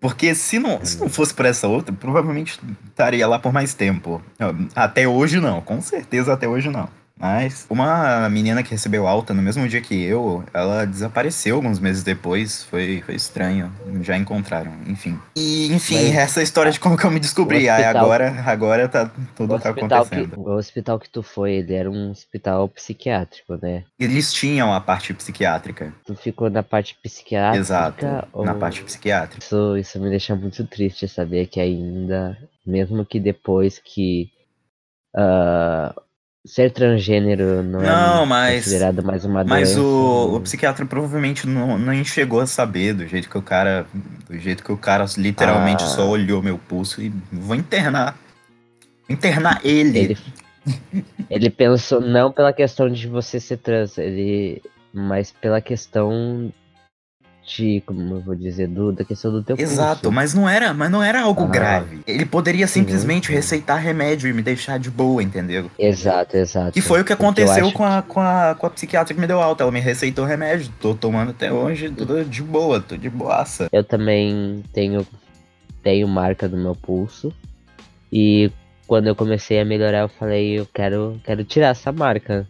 Porque 0.00 0.36
se 0.36 0.60
não, 0.60 0.84
se 0.84 1.00
não 1.00 1.08
fosse 1.08 1.34
por 1.34 1.46
essa 1.46 1.66
outra, 1.66 1.92
provavelmente 1.92 2.60
estaria 2.86 3.26
lá 3.26 3.40
por 3.40 3.52
mais 3.52 3.74
tempo. 3.74 4.22
Até 4.76 5.08
hoje 5.08 5.40
não, 5.40 5.60
com 5.60 5.80
certeza 5.80 6.32
até 6.32 6.46
hoje 6.46 6.70
não. 6.70 6.88
Mas 7.16 7.64
uma 7.70 8.28
menina 8.28 8.62
que 8.62 8.72
recebeu 8.72 9.06
alta 9.06 9.32
no 9.32 9.40
mesmo 9.40 9.66
dia 9.68 9.80
que 9.80 10.02
eu, 10.02 10.44
ela 10.52 10.84
desapareceu 10.84 11.56
alguns 11.56 11.78
meses 11.78 12.02
depois. 12.02 12.64
Foi, 12.64 13.02
foi 13.06 13.14
estranho. 13.14 13.72
Já 14.02 14.16
encontraram, 14.18 14.72
enfim. 14.86 15.18
E, 15.36 15.72
enfim, 15.72 15.94
Mas- 16.08 16.16
essa 16.16 16.42
história 16.42 16.72
de 16.72 16.80
como 16.80 16.96
que 16.96 17.04
eu 17.04 17.10
me 17.12 17.20
descobri. 17.20 17.66
O 17.68 17.72
Aí 17.72 17.82
hospital- 17.82 18.04
agora, 18.04 18.42
agora 18.44 18.88
tá, 18.88 19.10
tudo 19.36 19.54
O 19.54 19.60
tá 19.60 19.70
hospital, 19.70 20.04
que, 20.04 20.14
acontecendo. 20.14 20.40
o 20.40 20.50
hospital 20.56 20.98
que 20.98 21.08
tu 21.08 21.22
foi, 21.22 21.52
ele 21.52 21.72
era 21.74 21.88
um 21.90 22.10
hospital 22.10 22.68
psiquiátrico, 22.68 23.58
né? 23.62 23.84
Eles 23.98 24.32
tinham 24.32 24.74
a 24.74 24.80
parte 24.80 25.14
psiquiátrica. 25.14 25.94
Tu 26.04 26.16
ficou 26.16 26.50
na 26.50 26.64
parte 26.64 26.98
psiquiátrica. 27.00 27.60
Exato, 27.60 28.06
ou- 28.32 28.44
na 28.44 28.54
parte 28.54 28.82
psiquiátrica. 28.82 29.42
Isso, 29.44 29.76
isso 29.76 30.00
me 30.00 30.10
deixa 30.10 30.34
muito 30.34 30.66
triste 30.66 31.06
saber 31.06 31.46
que 31.46 31.60
ainda, 31.60 32.36
mesmo 32.66 33.06
que 33.06 33.20
depois 33.20 33.78
que 33.78 34.30
ah, 35.16 35.94
ser 36.46 36.70
transgênero 36.72 37.62
não, 37.62 37.80
Não, 37.80 38.22
é 38.22 38.26
mas- 38.26 38.64
considerado 38.64 39.02
mais 39.02 39.24
uma 39.24 39.42
Mas 39.44 39.70
doença. 39.74 39.80
o, 39.80 40.36
o 40.36 40.40
psiquiatra 40.42 40.84
provavelmente 40.84 41.46
não, 41.46 41.78
nem 41.78 42.04
chegou 42.04 42.40
a 42.40 42.46
saber 42.46 42.92
do 42.94 43.06
jeito 43.06 43.28
que 43.30 43.38
o 43.38 43.42
cara. 43.42 43.86
Do 44.28 44.38
jeito 44.38 44.62
que 44.62 44.70
o 44.72 44.76
cara 44.76 45.06
literalmente 45.16 45.82
Ah. 45.84 45.86
só 45.86 46.08
olhou 46.08 46.42
meu 46.42 46.58
pulso 46.58 47.00
e 47.02 47.12
vou 47.32 47.56
internar. 47.56 48.16
Vou 49.08 49.14
internar 49.16 49.60
ele. 49.64 49.98
Ele, 49.98 50.18
ele 51.30 51.50
pensou 51.50 52.00
não 52.00 52.30
pela 52.30 52.52
questão 52.52 52.90
de 52.90 53.06
você 53.08 53.40
ser 53.40 53.56
trans, 53.58 53.96
ele, 53.98 54.62
mas 54.92 55.32
pela 55.32 55.60
questão 55.60 56.52
como 57.86 58.14
eu 58.16 58.20
vou 58.20 58.34
dizer, 58.34 58.66
do, 58.68 58.90
da 58.90 59.04
questão 59.04 59.30
do 59.30 59.42
teu 59.42 59.56
Exato, 59.58 60.02
pulso. 60.02 60.12
mas 60.14 60.32
não 60.34 60.48
era, 60.48 60.72
mas 60.72 60.90
não 60.90 61.02
era 61.02 61.20
algo 61.22 61.44
Ah. 61.44 61.46
grave. 61.46 62.00
Ele 62.06 62.24
poderia 62.24 62.66
simplesmente 62.66 63.30
receitar 63.30 63.78
remédio 63.80 64.28
e 64.28 64.32
me 64.32 64.42
deixar 64.42 64.78
de 64.78 64.90
boa, 64.90 65.22
entendeu? 65.22 65.70
Exato, 65.78 66.36
exato. 66.36 66.72
Que 66.72 66.80
foi 66.80 67.00
o 67.02 67.04
que 67.04 67.12
aconteceu 67.12 67.70
com 67.72 67.84
a, 67.84 68.02
com, 68.02 68.20
a, 68.20 68.54
com 68.58 68.66
a 68.66 68.70
psiquiatra 68.70 69.14
que 69.14 69.20
me 69.20 69.26
deu 69.26 69.40
alta. 69.40 69.62
Ela 69.62 69.72
me 69.72 69.80
receitou 69.80 70.24
remédio, 70.24 70.72
tô 70.80 70.94
tomando 70.94 71.30
até 71.32 71.52
hoje, 71.52 71.90
tudo 71.90 72.24
de 72.24 72.42
boa, 72.42 72.80
tô 72.80 72.96
de 72.96 73.10
boaça. 73.10 73.68
Eu 73.70 73.84
também 73.84 74.62
tenho, 74.72 75.06
tenho 75.82 76.08
marca 76.08 76.48
no 76.48 76.56
meu 76.56 76.74
pulso. 76.74 77.32
E 78.12 78.50
quando 78.86 79.06
eu 79.08 79.14
comecei 79.14 79.60
a 79.60 79.64
melhorar, 79.64 80.00
eu 80.00 80.08
falei, 80.08 80.58
eu 80.60 80.66
quero, 80.72 81.20
quero 81.24 81.44
tirar 81.44 81.68
essa 81.68 81.92
marca. 81.92 82.48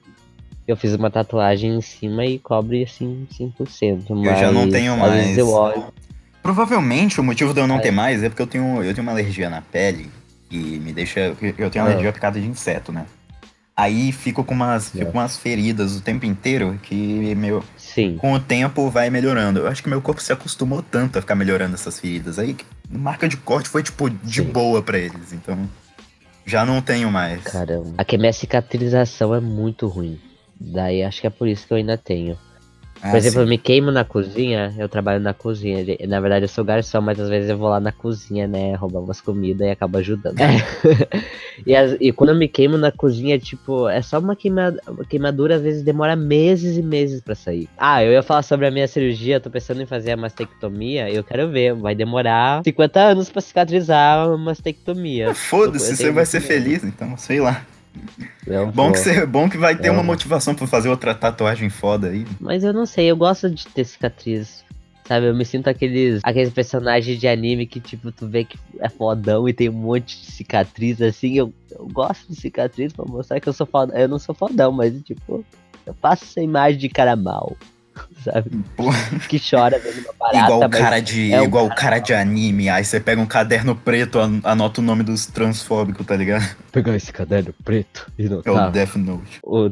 Eu 0.67 0.77
fiz 0.77 0.95
uma 0.95 1.11
tatuagem 1.11 1.75
em 1.77 1.81
cima 1.81 2.25
e 2.25 2.39
cobre 2.39 2.85
assim 2.85 3.27
100%. 3.39 4.05
Mas 4.11 4.39
já 4.41 4.51
não 4.51 4.69
tenho 4.69 4.97
mais. 4.97 5.37
eu 5.37 5.51
olho. 5.51 5.85
Provavelmente 6.43 7.21
o 7.21 7.25
motivo 7.25 7.55
de 7.55 7.61
eu 7.61 7.67
não 7.67 7.77
Aí. 7.77 7.83
ter 7.83 7.91
mais 7.91 8.23
é 8.23 8.29
porque 8.29 8.43
eu 8.43 8.47
tenho, 8.47 8.83
eu 8.83 8.93
tenho 8.95 9.03
uma 9.07 9.13
alergia 9.13 9.49
na 9.49 9.61
pele 9.63 10.11
e 10.51 10.57
me 10.57 10.93
deixa. 10.93 11.35
Eu 11.59 11.71
tenho 11.71 11.85
Ah. 11.85 11.89
alergia 11.89 12.11
à 12.11 12.13
picada 12.13 12.41
de 12.41 12.47
inseto, 12.47 12.93
né? 12.93 13.07
Aí 13.77 14.13
fico 14.13 14.45
com 14.45 14.55
umas, 14.55 14.91
fico 14.91 15.03
É. 15.05 15.07
com 15.07 15.19
umas 15.19 15.37
feridas 15.37 15.97
o 15.97 16.01
tempo 16.01 16.25
inteiro 16.25 16.79
que 16.83 17.35
meu, 17.35 17.63
Sim. 17.77 18.17
com 18.19 18.33
o 18.33 18.39
tempo 18.39 18.89
vai 18.89 19.11
melhorando. 19.11 19.61
Eu 19.61 19.67
acho 19.69 19.83
que 19.83 19.89
meu 19.89 20.01
corpo 20.01 20.23
se 20.23 20.33
acostumou 20.33 20.81
tanto 20.83 21.19
a 21.19 21.21
ficar 21.21 21.35
melhorando 21.35 21.75
essas 21.75 21.99
feridas. 21.99 22.39
Aí 22.39 22.57
marca 22.89 23.29
de 23.29 23.37
corte 23.37 23.69
foi 23.69 23.83
tipo 23.83 24.09
de 24.09 24.43
Sim. 24.43 24.49
boa 24.53 24.81
pra 24.81 24.97
eles. 24.97 25.33
Então 25.33 25.59
já 26.47 26.65
não 26.65 26.81
tenho 26.81 27.11
mais. 27.11 27.43
Caramba. 27.43 27.95
Aqui 27.99 28.15
a 28.17 28.19
minha 28.19 28.33
cicatrização 28.33 29.35
é 29.35 29.41
muito 29.41 29.89
ruim. 29.89 30.21
Daí 30.61 31.03
acho 31.03 31.21
que 31.21 31.27
é 31.27 31.31
por 31.31 31.49
isso 31.49 31.67
que 31.67 31.73
eu 31.73 31.77
ainda 31.79 31.97
tenho. 31.99 32.37
Ah, 33.03 33.11
Por 33.11 33.17
exemplo, 33.19 33.41
sim. 33.41 33.45
eu 33.45 33.49
me 33.49 33.59
queimo 33.59 33.91
na 33.91 34.03
cozinha, 34.03 34.75
eu 34.79 34.89
trabalho 34.89 35.21
na 35.21 35.35
cozinha. 35.35 35.85
Na 36.09 36.21
verdade, 36.21 36.45
eu 36.45 36.49
sou 36.49 36.65
garçom, 36.65 37.03
mas 37.03 37.21
às 37.21 37.29
vezes 37.29 37.51
eu 37.51 37.59
vou 37.59 37.69
lá 37.69 37.79
na 37.79 37.93
cozinha, 37.93 38.47
né? 38.49 38.75
Roubar 38.77 39.01
umas 39.01 39.21
comidas 39.21 39.67
e 39.67 39.71
acabo 39.71 39.99
ajudando. 39.99 40.37
e, 41.67 41.75
as- 41.77 41.97
e 42.01 42.13
quando 42.13 42.31
eu 42.31 42.37
me 42.37 42.49
queimo 42.49 42.79
na 42.79 42.91
cozinha, 42.91 43.39
tipo, 43.39 43.89
é 43.91 44.01
só 44.01 44.19
uma 44.19 44.35
queima- 44.35 44.75
uma 44.89 45.05
queimadura, 45.05 45.57
às 45.57 45.63
vezes 45.63 45.83
demora 45.83 46.17
meses 46.17 46.79
e 46.79 46.83
meses 46.83 47.21
pra 47.21 47.35
sair. 47.35 47.69
Ah, 47.77 48.03
eu 48.03 48.11
ia 48.13 48.23
falar 48.23 48.43
sobre 48.43 48.67
a 48.67 48.71
minha 48.71 48.89
cirurgia, 48.89 49.37
eu 49.37 49.41
tô 49.41 49.51
pensando 49.51 49.83
em 49.83 49.87
fazer 49.87 50.13
a 50.13 50.17
mastectomia, 50.17 51.11
eu 51.11 51.23
quero 51.23 51.51
ver, 51.51 51.75
vai 51.75 51.95
demorar 51.95 52.63
50 52.65 53.01
anos 53.01 53.29
pra 53.29 53.43
cicatrizar 53.43 54.27
a 54.29 54.37
mastectomia. 54.39 55.35
Foda-se, 55.35 55.91
Eu 55.91 55.97
você 55.97 56.11
vai 56.11 56.25
ser 56.25 56.41
feliz, 56.41 56.83
então, 56.83 57.19
sei 57.19 57.39
lá. 57.39 57.67
Eu 58.47 58.67
Bom 58.67 58.85
vou. 58.85 58.93
que, 58.93 58.99
você, 58.99 59.27
bom 59.27 59.49
que 59.49 59.57
vai 59.57 59.77
ter 59.77 59.89
Eu 59.89 59.93
uma 59.93 60.03
motivação 60.03 60.55
pra 60.55 60.67
fazer 60.67 60.89
outra 60.89 61.15
tatuagem 61.15 61.71
foda 61.71 62.09
aí. 62.09 62.27
Mas 62.41 62.65
eu 62.65 62.73
não 62.73 62.87
sei, 62.87 63.11
eu 63.11 63.17
gosto 63.17 63.49
de 63.51 63.67
ter 63.67 63.85
cicatriz. 63.85 64.65
Sabe, 65.07 65.27
eu 65.27 65.35
me 65.35 65.45
sinto 65.45 65.69
aqueles, 65.69 66.21
aqueles 66.23 66.51
personagens 66.51 67.21
de 67.21 67.29
anime 67.29 67.67
que, 67.67 67.79
tipo, 67.79 68.11
tu 68.11 68.27
vê 68.27 68.43
que 68.43 68.59
é 68.81 68.89
fodão 68.89 69.47
e 69.47 69.53
tem 69.53 69.69
um 69.69 69.73
monte 69.73 70.19
de 70.19 70.33
cicatriz, 70.33 71.01
assim. 71.03 71.35
Eu, 71.35 71.53
eu 71.71 71.87
gosto 71.93 72.29
de 72.29 72.37
cicatriz 72.37 72.91
pra 72.93 73.05
mostrar 73.05 73.39
que 73.39 73.49
eu 73.49 73.53
sou 73.53 73.67
fodão. 73.67 73.95
Eu 73.97 74.09
não 74.09 74.19
sou 74.19 74.35
fodão, 74.35 74.73
mas, 74.73 74.99
tipo, 75.03 75.45
eu 75.85 75.93
passo 75.93 76.25
essa 76.25 76.41
imagem 76.41 76.79
de 76.79 76.89
cara 76.89 77.15
mal. 77.15 77.55
Sabe? 78.25 78.51
Que 79.29 79.39
chora 79.39 79.79
vendo 79.79 80.05
uma 80.05 80.13
barata. 80.19 80.39
igual 80.45 80.65
o 80.65 80.71
cara 80.71 81.01
de. 81.01 81.33
é 81.33 81.41
um 81.41 81.45
igual 81.45 81.67
o 81.67 81.75
cara 81.75 81.99
de 81.99 82.13
anime. 82.15 82.69
Aí 82.69 82.85
você 82.85 82.99
pega 83.01 83.21
um 83.21 83.27
caderno 83.27 83.77
preto, 83.77 84.19
an- 84.19 84.41
anota 84.45 84.81
o 84.81 84.85
nome 84.85 85.03
dos 85.03 85.27
transfóbicos, 85.27 86.07
tá 86.07 86.17
ligado? 86.17 86.57
Pegar 86.73 86.97
esse 86.97 87.13
caderno 87.13 87.55
preto 87.65 88.11
e 88.19 88.27
É 88.27 88.29
notar 88.29 88.69
o 88.69 88.73
Death 88.73 88.97
Note. 88.97 89.39
o... 89.43 89.71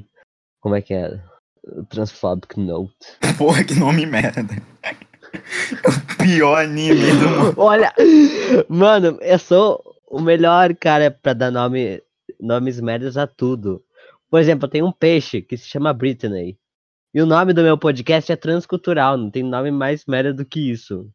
Como 0.60 0.74
é 0.76 0.80
que 0.82 0.94
é? 0.94 1.18
O 1.64 1.84
Transphobic 1.84 2.58
Note. 2.60 2.92
Porra, 3.38 3.64
que 3.64 3.74
nome 3.74 4.06
merda. 4.06 4.46
o 5.84 6.16
pior 6.22 6.62
anime 6.62 7.06
do 7.12 7.28
mundo. 7.28 7.54
Olha, 7.60 7.92
mano, 8.68 9.18
eu 9.22 9.38
sou 9.38 9.82
o 10.08 10.20
melhor 10.20 10.74
cara 10.76 11.10
pra 11.10 11.32
dar 11.32 11.50
nome, 11.50 12.00
nomes 12.40 12.80
merdas 12.80 13.16
a 13.16 13.26
tudo. 13.26 13.82
Por 14.30 14.40
exemplo, 14.40 14.68
tem 14.68 14.82
um 14.82 14.92
peixe 14.92 15.40
que 15.42 15.56
se 15.56 15.66
chama 15.66 15.92
Britney. 15.92 16.56
E 17.14 17.20
o 17.20 17.26
nome 17.26 17.52
do 17.52 17.62
meu 17.62 17.76
podcast 17.76 18.32
é 18.32 18.36
Transcultural, 18.36 19.18
não 19.18 19.30
tem 19.30 19.42
nome 19.42 19.70
mais 19.70 20.06
merda 20.06 20.32
do 20.32 20.46
que 20.46 20.70
isso. 20.70 21.10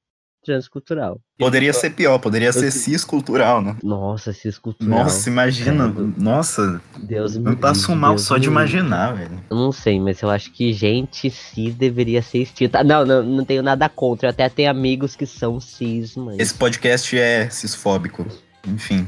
Transcultural. 0.45 1.19
Poderia 1.39 1.73
ser 1.73 1.89
pior, 1.89 2.19
poderia 2.19 2.53
ser 2.53 2.69
sei. 2.69 2.93
ciscultural, 2.93 3.63
né? 3.63 3.75
Nossa, 3.83 4.31
ciscultural. 4.31 4.99
Nossa, 4.99 5.27
imagina. 5.27 5.91
Credo. 5.91 6.13
Nossa, 6.15 6.79
Deus 6.99 7.35
me 7.35 7.49
eu 7.49 7.57
passo 7.57 7.87
livre, 7.87 7.95
mal 7.95 8.11
Deus 8.11 8.21
só 8.21 8.35
me 8.35 8.41
de 8.41 8.47
imaginar, 8.47 9.15
velho. 9.15 9.43
Eu 9.49 9.57
não 9.57 9.71
sei, 9.71 9.99
mas 9.99 10.21
eu 10.21 10.29
acho 10.29 10.51
que 10.51 10.71
gente 10.71 11.31
cis 11.31 11.73
deveria 11.73 12.21
ser 12.21 12.43
extinta. 12.43 12.83
Não, 12.83 13.03
não, 13.03 13.23
não 13.23 13.43
tenho 13.43 13.63
nada 13.63 13.89
contra. 13.89 14.27
Eu 14.27 14.29
até 14.29 14.47
tenho 14.47 14.69
amigos 14.69 15.15
que 15.15 15.25
são 15.25 15.59
cis, 15.59 16.15
mas 16.15 16.37
Esse 16.37 16.53
podcast 16.53 17.17
é 17.17 17.49
cisfóbico. 17.49 18.23
Enfim. 18.67 19.07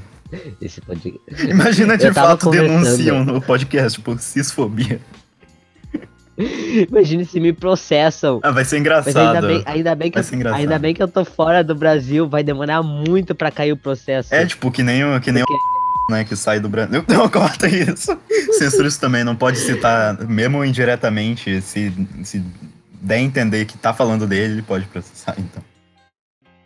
esse 0.59 0.81
pode. 0.81 1.13
Imagina 1.47 1.95
de 1.99 2.07
Eu 2.07 2.13
fato 2.15 2.49
denunciam 2.49 3.23
no 3.23 3.39
podcast 3.39 4.01
por 4.01 4.19
cisfobia. 4.19 4.99
Imagine 6.39 7.25
se 7.25 7.39
me 7.39 7.51
processam. 7.51 8.39
Ah, 8.41 8.51
vai 8.51 8.63
ser 8.63 8.75
Mas 8.75 8.81
engraçado. 8.81 9.17
ainda 9.17 9.47
bem, 9.47 9.63
ainda, 9.65 9.95
bem 9.95 10.11
que 10.11 10.19
eu, 10.19 10.53
ainda 10.53 10.79
bem 10.79 10.93
que 10.93 11.03
eu 11.03 11.07
tô 11.07 11.25
fora 11.25 11.63
do 11.63 11.75
Brasil, 11.75 12.29
vai 12.29 12.43
demorar 12.43 12.81
muito 12.81 13.35
pra 13.35 13.51
cair 13.51 13.73
o 13.73 13.77
processo. 13.77 14.33
É 14.33 14.45
tipo 14.45 14.71
que 14.71 14.81
nem 14.81 15.03
o 15.03 15.19
que 15.19 15.31
nem 15.31 15.43
o 15.43 15.45
né, 16.09 16.23
que 16.23 16.35
sai 16.35 16.59
do 16.59 16.69
Brasil. 16.69 17.03
Não, 17.07 17.29
corta 17.29 17.67
isso. 17.67 18.17
Censura 18.57 18.87
isso 18.87 18.99
também, 18.99 19.23
não 19.23 19.35
pode 19.35 19.59
citar, 19.59 20.17
mesmo 20.27 20.65
indiretamente, 20.65 21.61
se, 21.61 21.93
se 22.23 22.43
der 22.99 23.15
a 23.15 23.19
entender 23.19 23.65
que 23.65 23.77
tá 23.77 23.93
falando 23.93 24.25
dele, 24.25 24.53
ele 24.53 24.61
pode 24.63 24.85
processar, 24.85 25.35
então. 25.37 25.63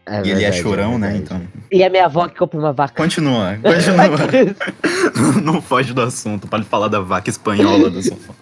É 0.06 0.18
e 0.18 0.32
ele 0.32 0.32
é 0.32 0.36
verdade, 0.36 0.62
chorão, 0.62 0.98
né, 0.98 1.12
verdade. 1.12 1.24
então. 1.24 1.64
E 1.72 1.84
a 1.84 1.90
minha 1.90 2.06
avó 2.06 2.28
que 2.28 2.38
compra 2.38 2.60
uma 2.60 2.74
vaca. 2.74 2.94
Continua, 2.96 3.58
continua. 3.64 5.42
não 5.44 5.62
foge 5.62 5.94
do 5.94 6.02
assunto, 6.02 6.48
pode 6.48 6.66
falar 6.66 6.88
da 6.88 7.00
vaca 7.00 7.30
espanhola 7.30 7.90
do 7.90 8.02
sofá. 8.02 8.34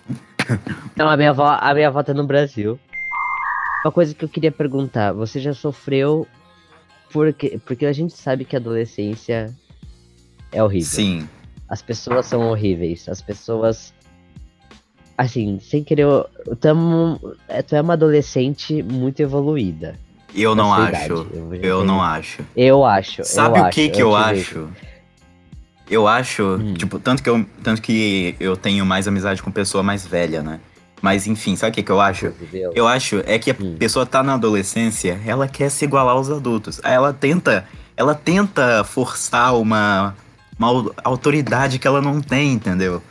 Não, 0.96 1.10
a 1.10 1.18
minha 1.18 1.30
avó, 1.32 1.58
a 1.60 1.74
minha 1.74 1.88
avó 1.88 2.02
tá 2.04 2.14
no 2.14 2.26
Brasil. 2.26 2.80
Uma 3.84 3.92
coisa 3.92 4.14
que 4.14 4.24
eu 4.26 4.30
queria 4.30 4.52
perguntar, 4.52 5.12
você 5.12 5.40
já 5.40 5.54
sofreu 5.54 6.28
porque 7.12 7.60
porque 7.66 7.86
a 7.86 7.92
gente 7.94 8.14
sabe 8.14 8.46
que 8.46 8.56
a 8.56 8.60
adolescência 8.60 9.54
é 10.52 10.64
horrível. 10.64 10.88
Sim, 10.90 11.28
As 11.68 11.82
pessoas 11.82 12.26
são 12.26 12.42
horríveis. 12.50 13.08
As 13.10 13.22
pessoas. 13.22 13.94
Assim, 15.18 15.60
sem 15.60 15.84
querer. 15.84 16.04
eu- 16.04 16.28
Tu 16.60 16.68
é, 16.68 17.58
é- 17.60 17.62
tu 17.62 17.76
é 17.76 17.82
uma 17.82 17.94
adolescente 17.94 18.82
muito 18.84 19.20
evoluída. 19.22 19.96
eu 20.36 20.56
não 20.56 20.74
acho. 20.74 20.90
idade. 20.90 21.10
Eu, 21.34 21.54
Eu 21.56 21.86
não 21.86 22.02
acho. 22.02 22.42
Eu 22.56 22.86
acho. 22.86 23.24
Sabe 23.24 23.60
eu 23.60 23.64
o 23.64 23.70
que 23.70 23.82
acho, 23.86 23.92
que 23.92 24.02
eu, 24.04 24.16
acho? 24.16 24.34
vejo. 24.36 24.70
Eu 25.92 26.08
acho, 26.08 26.44
Hum. 26.56 26.74
tipo, 26.74 26.98
tanto 26.98 27.22
que 27.22 27.30
eu, 27.30 27.46
tanto 27.62 27.82
que 27.82 28.36
eu 28.40 28.56
tenho 28.56 28.86
mais 28.86 29.08
amizade 29.08 29.44
com 29.44 29.52
pessoa 29.52 29.84
mais 29.84 30.08
velha, 30.08 30.42
né? 30.42 30.60
Mas 31.02 31.28
enfim, 31.28 31.56
sabe 31.56 31.72
o 31.72 31.74
que 31.76 31.84
que 31.84 31.92
eu 31.92 32.00
acho? 32.00 32.32
Eu 32.74 32.88
acho 32.88 33.22
é 33.26 33.38
que 33.38 33.52
a 33.52 33.56
Hum. 33.60 33.76
pessoa 33.78 34.06
tá 34.06 34.24
na 34.24 34.36
adolescência, 34.36 35.20
ela 35.26 35.48
quer 35.48 35.70
se 35.70 35.84
igualar 35.84 36.16
aos 36.16 36.30
adultos. 36.30 36.80
Aí 36.84 36.94
ela 36.94 37.12
tenta, 37.12 37.66
ela 37.98 38.16
tenta 38.16 38.84
forçar 38.86 39.56
uma, 39.58 40.16
uma 40.58 40.68
au- 40.70 40.94
autoridade 41.04 41.78
que 41.78 41.88
ela 41.88 42.02
não 42.02 42.22
tem, 42.22 42.54
entendeu? 42.54 43.02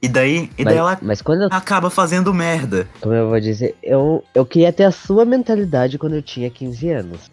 E 0.00 0.08
daí, 0.08 0.50
e 0.58 0.64
daí 0.64 0.74
mas, 0.74 0.76
ela 0.76 0.98
mas 1.02 1.22
quando 1.22 1.42
eu, 1.42 1.48
acaba 1.50 1.88
fazendo 1.90 2.32
merda. 2.32 2.86
como 3.00 3.14
eu 3.14 3.28
vou 3.30 3.40
dizer, 3.40 3.74
eu, 3.82 4.22
eu 4.34 4.44
queria 4.46 4.72
ter 4.72 4.84
a 4.84 4.92
sua 4.92 5.24
mentalidade 5.24 5.98
quando 5.98 6.14
eu 6.14 6.22
tinha 6.22 6.50
15 6.50 6.88
anos. 6.90 7.30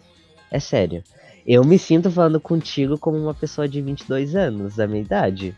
É 0.50 0.58
sério. 0.58 1.04
Eu 1.46 1.64
me 1.64 1.78
sinto 1.78 2.10
falando 2.10 2.40
contigo 2.40 2.98
como 2.98 3.18
uma 3.18 3.34
pessoa 3.34 3.68
de 3.68 3.80
22 3.82 4.34
anos, 4.34 4.76
da 4.76 4.86
minha 4.86 5.02
idade. 5.02 5.54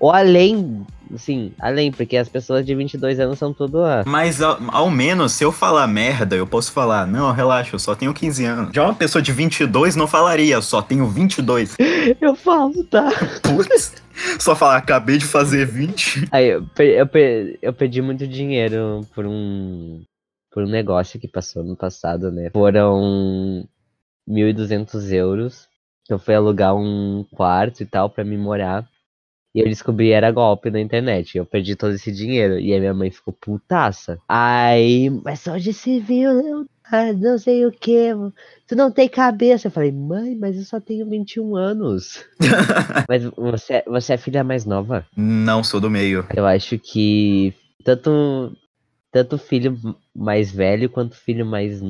Ou 0.00 0.12
além, 0.12 0.86
assim, 1.12 1.52
além, 1.58 1.90
porque 1.90 2.16
as 2.16 2.28
pessoas 2.28 2.64
de 2.64 2.72
22 2.72 3.18
anos 3.18 3.36
são 3.36 3.52
tudo 3.52 3.82
ah, 3.82 4.04
Mas 4.06 4.40
ao, 4.40 4.56
ao 4.68 4.90
menos, 4.90 5.32
se 5.32 5.44
eu 5.44 5.50
falar 5.50 5.88
merda, 5.88 6.36
eu 6.36 6.46
posso 6.46 6.70
falar, 6.70 7.04
não, 7.04 7.32
relaxa, 7.32 7.74
eu 7.74 7.80
só 7.80 7.96
tenho 7.96 8.14
15 8.14 8.44
anos. 8.44 8.70
Já 8.72 8.84
uma 8.84 8.94
pessoa 8.94 9.20
de 9.20 9.32
22 9.32 9.96
não 9.96 10.06
falaria, 10.06 10.54
eu 10.54 10.62
só 10.62 10.80
tenho 10.80 11.06
22. 11.08 11.76
Eu 12.20 12.34
falo, 12.34 12.84
tá? 12.84 13.10
Putz, 13.42 13.94
só 14.38 14.56
falar, 14.56 14.78
acabei 14.78 15.18
de 15.18 15.26
fazer 15.26 15.66
20. 15.66 16.28
Aí, 16.30 16.48
eu, 16.48 16.64
eu, 16.78 17.08
eu 17.60 17.72
perdi 17.72 18.00
muito 18.00 18.26
dinheiro 18.26 19.06
por 19.14 19.26
um 19.26 20.02
por 20.50 20.64
um 20.64 20.68
negócio 20.68 21.20
que 21.20 21.28
passou 21.28 21.62
no 21.62 21.76
passado, 21.76 22.32
né? 22.32 22.50
Foram 22.52 23.68
1.200 24.28 25.12
euros. 25.12 25.68
Eu 26.08 26.18
fui 26.18 26.34
alugar 26.34 26.76
um 26.76 27.24
quarto 27.32 27.82
e 27.82 27.86
tal 27.86 28.10
pra 28.10 28.24
me 28.24 28.36
morar. 28.36 28.88
E 29.54 29.60
eu 29.60 29.64
descobri 29.66 30.10
era 30.10 30.30
golpe 30.30 30.70
na 30.70 30.80
internet. 30.80 31.36
Eu 31.36 31.46
perdi 31.46 31.74
todo 31.74 31.94
esse 31.94 32.12
dinheiro. 32.12 32.58
E 32.58 32.74
a 32.74 32.78
minha 32.78 32.94
mãe 32.94 33.10
ficou 33.10 33.32
putaça. 33.32 34.18
Aí, 34.28 35.10
mas 35.24 35.46
onde 35.46 35.72
se 35.72 35.98
viu, 36.00 36.32
Leonardo? 36.32 37.20
Não 37.20 37.38
sei 37.38 37.66
o 37.66 37.72
que. 37.72 38.10
Tu 38.66 38.76
não 38.76 38.90
tem 38.90 39.08
cabeça. 39.08 39.68
Eu 39.68 39.72
falei, 39.72 39.90
mãe, 39.90 40.36
mas 40.36 40.56
eu 40.56 40.64
só 40.64 40.78
tenho 40.78 41.08
21 41.08 41.56
anos. 41.56 42.24
mas 43.08 43.24
você, 43.24 43.82
você 43.86 44.14
é 44.14 44.18
filha 44.18 44.44
mais 44.44 44.64
nova? 44.64 45.06
Não, 45.16 45.64
sou 45.64 45.80
do 45.80 45.90
meio. 45.90 46.26
Eu 46.34 46.46
acho 46.46 46.78
que 46.78 47.54
tanto 47.84 48.52
tanto 49.10 49.38
filho 49.38 49.78
mais 50.14 50.52
velho 50.52 50.90
quanto 50.90 51.16
filho 51.16 51.46
mais 51.46 51.82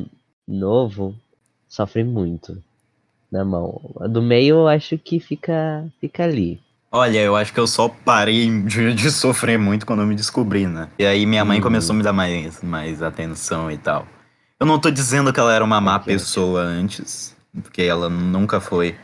novo 0.46 1.14
sofre 1.68 2.04
muito 2.04 2.62
na 3.30 3.44
mão. 3.44 3.80
A 4.00 4.06
do 4.06 4.22
meio 4.22 4.56
eu 4.56 4.68
acho 4.68 4.98
que 4.98 5.20
fica 5.20 5.86
fica 6.00 6.24
ali. 6.24 6.60
Olha, 6.90 7.18
eu 7.18 7.36
acho 7.36 7.52
que 7.52 7.60
eu 7.60 7.66
só 7.66 7.88
parei 7.88 8.48
de, 8.62 8.94
de 8.94 9.10
sofrer 9.10 9.58
muito 9.58 9.84
quando 9.84 10.00
eu 10.00 10.06
me 10.06 10.14
descobri, 10.14 10.66
né? 10.66 10.88
E 10.98 11.04
aí 11.04 11.26
minha 11.26 11.44
mãe 11.44 11.60
começou 11.60 11.92
a 11.94 11.96
me 11.96 12.02
dar 12.02 12.14
mais, 12.14 12.62
mais 12.62 13.02
atenção 13.02 13.70
e 13.70 13.76
tal. 13.76 14.06
Eu 14.58 14.66
não 14.66 14.78
tô 14.80 14.90
dizendo 14.90 15.32
que 15.32 15.38
ela 15.38 15.54
era 15.54 15.64
uma 15.64 15.80
má 15.80 15.96
Ok. 15.96 16.06
pessoa 16.14 16.62
antes, 16.62 17.36
porque 17.62 17.82
ela 17.82 18.08
nunca 18.08 18.58
foi. 18.60 18.96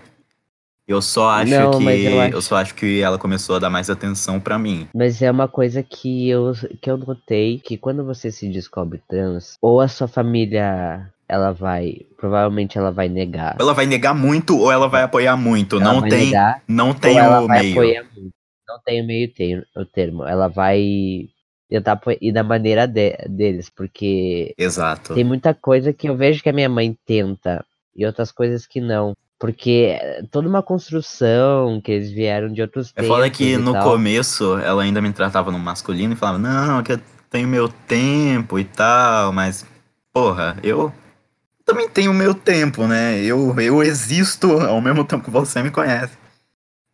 Eu 0.87 1.01
só 1.01 1.31
acho 1.31 1.51
Não, 1.51 1.79
que 1.79 1.85
eu 1.85 1.91
eu, 1.91 2.21
acho- 2.21 2.43
só 2.43 2.57
acho 2.57 2.75
que 2.75 3.01
ela 3.01 3.19
começou 3.19 3.57
a 3.57 3.59
dar 3.59 3.71
mais 3.71 3.89
atenção 3.89 4.39
pra 4.41 4.59
mim. 4.59 4.87
Mas 4.95 5.23
é 5.23 5.31
uma 5.31 5.49
coisa 5.49 5.83
que 5.83 6.29
eu 6.29 6.53
que 6.81 6.91
eu 6.91 6.97
notei 6.99 7.59
que 7.59 7.79
quando 7.79 8.05
você 8.05 8.31
se 8.31 8.49
descobre 8.51 9.01
trans, 9.09 9.57
ou 9.63 9.81
a 9.81 9.89
sua 9.89 10.07
família 10.09 11.11
ela 11.35 11.53
vai, 11.53 11.97
provavelmente 12.17 12.79
ela 12.79 12.91
vai 12.91 13.09
negar. 13.09 13.57
Ela 13.59 13.75
vai 13.75 13.87
negar 13.87 14.15
muito 14.15 14.59
ou 14.59 14.71
ela 14.73 14.89
vai 14.89 15.03
apoiar 15.03 15.37
muito. 15.37 15.77
Ela 15.81 15.93
não 15.95 16.03
tem, 16.03 16.27
negar, 16.27 16.63
não 16.67 16.95
tem 16.95 17.19
ela 17.19 17.41
o 17.43 17.47
vai 17.47 17.61
meio. 17.61 17.73
apoiar 17.73 18.03
muito. 18.17 18.35
Não 18.67 18.79
tem 18.85 19.03
o 19.03 19.07
meio 19.07 19.33
termo, 19.33 19.63
o 19.77 19.85
termo. 19.85 20.25
Ela 20.25 20.49
vai 20.49 21.27
tentar 21.69 22.01
ir 22.21 22.33
da 22.33 22.43
maneira 22.43 22.87
de- 22.87 23.17
deles, 23.29 23.69
porque 23.69 24.55
Exato. 24.57 25.15
Tem 25.15 25.25
muita 25.25 25.53
coisa 25.53 25.93
que 25.93 26.09
eu 26.09 26.17
vejo 26.17 26.43
que 26.43 26.49
a 26.49 26.53
minha 26.53 26.69
mãe 26.69 26.97
tenta 27.07 27.65
e 27.95 28.07
outras 28.07 28.33
coisas 28.33 28.67
que 28.67 28.81
não. 28.81 29.15
Porque 29.39 29.99
é 30.01 30.23
toda 30.31 30.49
uma 30.49 30.63
construção 30.63 31.81
que 31.83 31.93
eles 31.93 32.11
vieram 32.11 32.51
de 32.53 32.63
outros 32.63 32.91
É 32.97 33.03
tempos. 33.03 33.09
foda 33.09 33.29
que 33.29 33.57
no 33.59 33.73
tal. 33.73 33.83
começo 33.91 34.57
ela 34.59 34.83
ainda 34.83 35.03
me 35.03 35.13
tratava 35.13 35.51
no 35.51 35.59
masculino 35.59 36.13
e 36.15 36.17
falava, 36.17 36.39
não, 36.39 36.83
que 36.83 36.93
eu 36.93 37.01
tenho 37.29 37.49
meu 37.49 37.69
tempo 37.69 38.59
e 38.59 38.65
tal, 38.65 39.33
mas, 39.33 39.67
porra, 40.13 40.57
eu 40.63 40.93
também 41.65 41.89
tenho 41.89 42.13
meu 42.13 42.35
tempo, 42.35 42.87
né? 42.87 43.19
Eu, 43.21 43.59
eu 43.61 43.83
existo 43.83 44.53
ao 44.61 44.81
mesmo 44.81 45.05
tempo 45.05 45.25
que 45.25 45.31
você 45.31 45.63
me 45.63 45.71
conhece. 45.71 46.17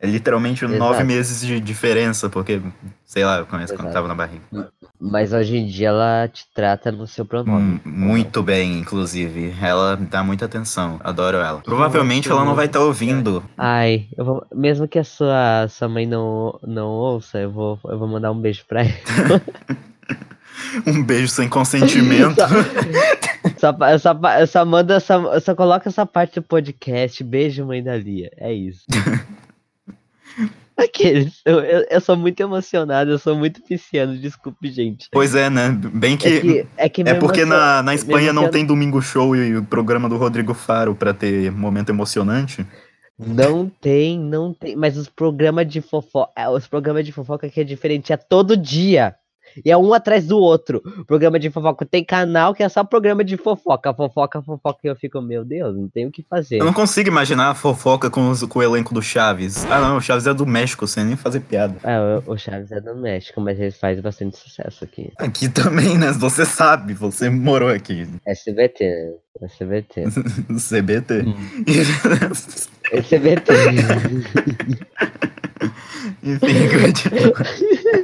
É 0.03 0.07
literalmente 0.07 0.65
Exato. 0.65 0.79
nove 0.79 1.05
meses 1.05 1.47
de 1.47 1.61
diferença, 1.61 2.31
porque, 2.31 2.59
sei 3.05 3.23
lá, 3.23 3.39
eu 3.41 3.47
conheço 3.47 3.75
quando 3.75 3.89
Exato. 3.89 3.93
tava 3.93 4.09
na 4.09 4.15
barriga. 4.15 4.43
Mas 4.99 5.35
hoje 5.35 5.59
em 5.59 5.67
dia 5.67 5.89
ela 5.89 6.27
te 6.27 6.47
trata 6.55 6.91
no 6.91 7.07
seu 7.07 7.27
pronome. 7.27 7.75
Hum, 7.75 7.81
Muito 7.85 8.43
bem, 8.43 8.79
inclusive. 8.79 9.55
Ela 9.61 9.97
dá 9.97 10.25
muita 10.25 10.47
atenção. 10.47 10.99
Adoro 11.05 11.37
ela. 11.37 11.61
Provavelmente 11.61 12.31
ela 12.31 12.47
não 12.47 12.55
vai 12.55 12.65
estar 12.65 12.81
ouvindo. 12.81 13.45
Ai, 13.59 14.09
eu 14.17 14.25
vou, 14.25 14.47
mesmo 14.55 14.89
que 14.89 14.99
a 14.99 15.05
sua, 15.05 15.69
sua 15.69 15.87
mãe 15.87 16.07
não, 16.07 16.59
não 16.63 16.89
ouça, 16.89 17.39
eu 17.39 17.51
vou, 17.51 17.79
eu 17.85 17.99
vou 17.99 18.09
mandar 18.09 18.33
um 18.33 18.41
beijo 18.41 18.65
pra 18.67 18.81
ela. 18.81 19.43
Um 20.87 21.03
beijo 21.03 21.29
sem 21.29 21.49
consentimento. 21.49 22.37
Só, 23.59 23.75
só, 23.99 24.15
pa- 24.15 24.47
só 24.47 24.65
manda, 24.65 25.01
só, 25.01 25.39
só 25.41 25.55
coloca 25.55 25.89
essa 25.89 26.07
parte 26.07 26.35
do 26.37 26.43
podcast. 26.43 27.23
Beijo, 27.25 27.67
mãe 27.67 27.83
da 27.83 27.97
Lia. 27.97 28.31
É 28.37 28.53
isso. 28.53 28.85
Aqueles. 30.77 31.43
Eu, 31.45 31.61
eu, 31.61 31.87
eu 31.91 32.01
sou 32.01 32.17
muito 32.17 32.41
emocionado, 32.41 33.11
eu 33.11 33.19
sou 33.19 33.37
muito 33.37 33.61
pisciano, 33.63 34.17
desculpe, 34.17 34.71
gente. 34.71 35.09
pois 35.13 35.35
é, 35.35 35.51
né? 35.51 35.69
Bem 35.93 36.15
É 36.15 36.17
que. 36.17 36.41
que, 36.41 36.67
é 36.77 36.89
que 36.89 37.03
É 37.03 37.15
porque 37.15 37.41
emociona- 37.41 37.77
na, 37.77 37.83
na 37.83 37.95
Espanha 37.95 38.33
não 38.33 38.45
emociona- 38.45 38.51
tem 38.53 38.65
domingo 38.65 39.03
show 39.03 39.37
e 39.37 39.57
o 39.59 39.63
programa 39.65 40.09
do 40.09 40.17
Rodrigo 40.17 40.55
Faro 40.55 40.95
pra 40.95 41.13
ter 41.13 41.51
momento 41.53 41.91
emocionante. 41.91 42.65
Não 43.19 43.69
tem, 43.69 44.19
não 44.19 44.55
tem. 44.55 44.75
Mas 44.75 44.97
os 44.97 45.07
programas 45.07 45.69
de 45.69 45.83
fofoca. 45.83 46.33
Os 46.51 46.67
programas 46.67 47.05
de 47.05 47.13
fofoca 47.13 47.47
aqui 47.47 47.61
é 47.61 47.65
diferente, 47.65 48.15
é 48.15 48.17
todo 48.17 48.57
dia. 48.57 49.15
E 49.65 49.71
é 49.71 49.77
um 49.77 49.93
atrás 49.95 50.27
do 50.27 50.39
outro. 50.39 50.81
Programa 51.07 51.39
de 51.39 51.51
fofoca. 51.51 51.85
Tem 51.87 52.05
canal 52.05 52.55
que 52.55 52.63
é 52.63 52.69
só 52.69 52.83
programa 52.85 53.23
de 53.25 53.37
fofoca. 53.37 53.93
Fofoca, 53.95 54.43
fofoca. 54.43 54.79
E 54.85 54.89
eu 54.89 54.97
fico, 54.97 55.21
meu 55.21 55.45
Deus, 55.45 55.77
não 55.77 55.89
tem 55.89 56.07
o 56.07 56.11
que 56.11 56.23
fazer. 56.29 56.59
Eu 56.61 56.65
não 56.65 56.73
consigo 56.73 57.09
imaginar 57.09 57.51
a 57.51 57.55
fofoca 57.55 58.09
com, 58.11 58.31
os- 58.31 58.43
com 58.45 58.59
o 58.59 58.63
elenco 58.63 58.93
do 58.95 59.03
Chaves. 59.03 59.65
Ah, 59.67 59.81
não, 59.81 59.97
o 59.97 60.01
Chaves 60.01 60.27
é 60.27 60.35
do 60.35 60.47
México, 60.47 60.87
sem 60.87 61.05
nem 61.05 61.17
fazer 61.17 61.41
piada. 61.41 61.77
Ah, 61.85 62.21
o 62.27 62.33
o 62.33 62.39
Chaves 62.39 62.71
é 62.73 62.81
do 62.81 62.95
México, 62.95 63.41
mas 63.41 63.59
ele 63.59 63.71
faz 63.73 63.99
bastante 64.01 64.37
sucesso 64.37 64.85
aqui. 64.85 65.13
Aqui 65.19 65.49
também, 65.49 65.99
né? 65.99 66.13
Você 66.13 66.45
sabe, 66.45 66.95
você 66.95 67.29
morou 67.29 67.69
aqui. 67.69 68.07
SBT, 68.27 68.85
né? 68.85 69.47
SBT. 69.47 70.05
CBT. 70.59 71.23
Hum. 71.23 71.35
SBT. 72.93 73.53
Enfim, 76.23 76.69
continua. 76.83 77.33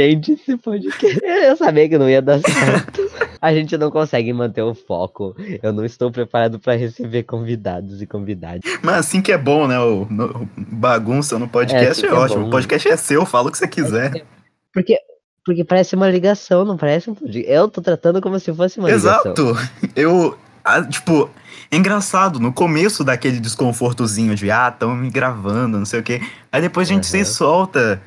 Gente, 0.00 0.32
esse 0.32 0.56
podcast. 0.56 1.20
Eu 1.24 1.56
sabia 1.56 1.88
que 1.88 1.98
não 1.98 2.08
ia 2.08 2.22
dar 2.22 2.40
certo. 2.40 3.02
A 3.42 3.52
gente 3.54 3.76
não 3.76 3.90
consegue 3.90 4.32
manter 4.32 4.62
o 4.62 4.74
foco. 4.74 5.34
Eu 5.62 5.72
não 5.72 5.84
estou 5.84 6.10
preparado 6.10 6.58
para 6.58 6.74
receber 6.74 7.22
convidados 7.24 8.00
e 8.00 8.06
convidadas. 8.06 8.60
Mas 8.82 8.96
assim 8.96 9.20
que 9.22 9.30
é 9.32 9.36
bom, 9.38 9.66
né? 9.66 9.78
O, 9.78 10.06
no- 10.10 10.48
bagunça 10.56 11.38
no 11.38 11.44
É, 11.46 11.48
podcast 11.48 11.90
assim 11.90 12.06
é, 12.06 12.08
que 12.08 12.14
é 12.14 12.18
ótimo. 12.18 12.42
bom. 12.42 12.48
O 12.48 12.50
podcast 12.50 12.88
é 12.88 12.96
seu, 12.96 13.24
fala 13.26 13.48
o 13.48 13.52
que 13.52 13.58
você 13.58 13.68
quiser. 13.68 14.24
Porque, 14.72 14.98
porque 15.44 15.64
parece 15.64 15.94
uma 15.96 16.08
ligação, 16.10 16.64
não 16.64 16.76
parece 16.76 17.10
um 17.10 17.14
podcast. 17.14 17.50
Eu 17.50 17.68
tô 17.68 17.80
tratando 17.82 18.20
como 18.20 18.38
se 18.40 18.52
fosse 18.54 18.78
uma 18.78 18.88
ligação. 18.90 19.32
Exato. 19.32 19.56
Eu, 19.96 20.36
ah, 20.64 20.82
tipo, 20.82 21.30
é 21.70 21.76
engraçado, 21.76 22.38
no 22.38 22.52
começo 22.52 23.02
daquele 23.04 23.40
desconfortozinho 23.40 24.34
de, 24.34 24.50
ah, 24.50 24.70
tão 24.70 24.94
me 24.94 25.10
gravando, 25.10 25.78
não 25.78 25.86
sei 25.86 26.00
o 26.00 26.02
quê. 26.02 26.20
Aí 26.52 26.60
depois 26.60 26.88
a 26.90 26.92
gente 26.92 27.06
se 27.06 27.16
Aham. 27.16 27.24
solta. 27.24 28.02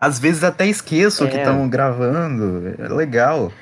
Às 0.00 0.18
vezes 0.18 0.42
até 0.42 0.66
esqueço 0.66 1.28
que 1.28 1.36
É. 1.36 1.40
estão 1.42 1.68
gravando. 1.68 2.74
É 2.78 2.88
legal. 2.88 3.52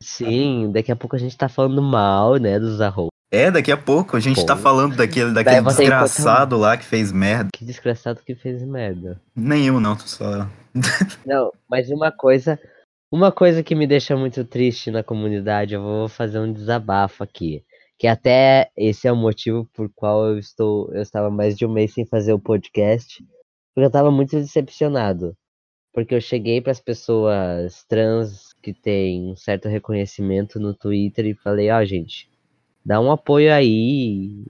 Sim, 0.00 0.70
daqui 0.72 0.90
a 0.92 0.96
pouco 0.96 1.16
a 1.16 1.18
gente 1.18 1.36
tá 1.36 1.48
falando 1.48 1.82
mal, 1.82 2.36
né, 2.36 2.58
dos 2.58 2.80
arroz. 2.80 3.08
É, 3.30 3.50
daqui 3.50 3.72
a 3.72 3.76
pouco 3.76 4.16
a 4.16 4.20
gente 4.20 4.40
Pô. 4.40 4.46
tá 4.46 4.56
falando 4.56 4.94
daquele, 4.96 5.32
daquele 5.32 5.60
você 5.60 5.82
encontra- 5.84 6.04
desgraçado 6.04 6.56
lá 6.56 6.76
que 6.76 6.84
fez 6.84 7.10
merda. 7.10 7.48
Que 7.52 7.64
desgraçado 7.64 8.20
que 8.24 8.34
fez 8.34 8.62
merda. 8.62 9.20
Nenhum, 9.34 9.80
não, 9.80 9.96
tô 9.96 10.06
só. 10.06 10.48
Não, 11.26 11.50
mas 11.68 11.90
uma 11.90 12.12
coisa, 12.12 12.58
uma 13.10 13.32
coisa 13.32 13.62
que 13.62 13.74
me 13.74 13.86
deixa 13.86 14.14
muito 14.16 14.44
triste 14.44 14.90
na 14.90 15.02
comunidade, 15.02 15.74
eu 15.74 15.82
vou 15.82 16.08
fazer 16.08 16.38
um 16.38 16.52
desabafo 16.52 17.24
aqui, 17.24 17.64
que 17.98 18.06
até 18.06 18.68
esse 18.76 19.08
é 19.08 19.12
o 19.12 19.16
motivo 19.16 19.66
por 19.74 19.90
qual 19.94 20.26
eu 20.26 20.38
estou, 20.38 20.90
eu 20.94 21.00
estava 21.02 21.30
mais 21.30 21.56
de 21.56 21.64
um 21.66 21.72
mês 21.72 21.94
sem 21.94 22.04
fazer 22.06 22.32
o 22.34 22.38
podcast, 22.38 23.24
porque 23.74 23.84
eu 23.84 23.86
estava 23.86 24.10
muito 24.10 24.36
decepcionado, 24.36 25.34
porque 25.96 26.14
eu 26.14 26.20
cheguei 26.20 26.60
para 26.60 26.72
as 26.72 26.78
pessoas 26.78 27.82
trans 27.88 28.54
que 28.62 28.74
têm 28.74 29.30
um 29.32 29.34
certo 29.34 29.66
reconhecimento 29.66 30.60
no 30.60 30.74
Twitter 30.74 31.24
e 31.24 31.32
falei, 31.34 31.70
ó, 31.70 31.82
gente, 31.86 32.28
dá 32.84 33.00
um 33.00 33.10
apoio 33.10 33.50
aí, 33.50 34.44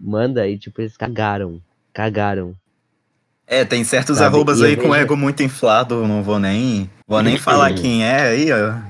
manda 0.00 0.40
aí, 0.40 0.58
tipo, 0.58 0.80
eles 0.80 0.96
cagaram, 0.96 1.60
cagaram. 1.92 2.54
É, 3.46 3.66
tem 3.66 3.84
certos 3.84 4.16
Sabe, 4.16 4.34
arrobas 4.34 4.60
e 4.60 4.64
aí 4.64 4.76
com 4.76 4.84
vejo- 4.84 4.94
ego 4.94 5.14
muito 5.14 5.42
inflado, 5.42 6.06
não 6.06 6.22
vou 6.22 6.38
nem. 6.38 6.90
Vou 7.06 7.22
nem 7.22 7.36
falar 7.36 7.74
quem 7.74 8.02
é 8.06 8.20
aí, 8.22 8.48
ó. 8.50 8.88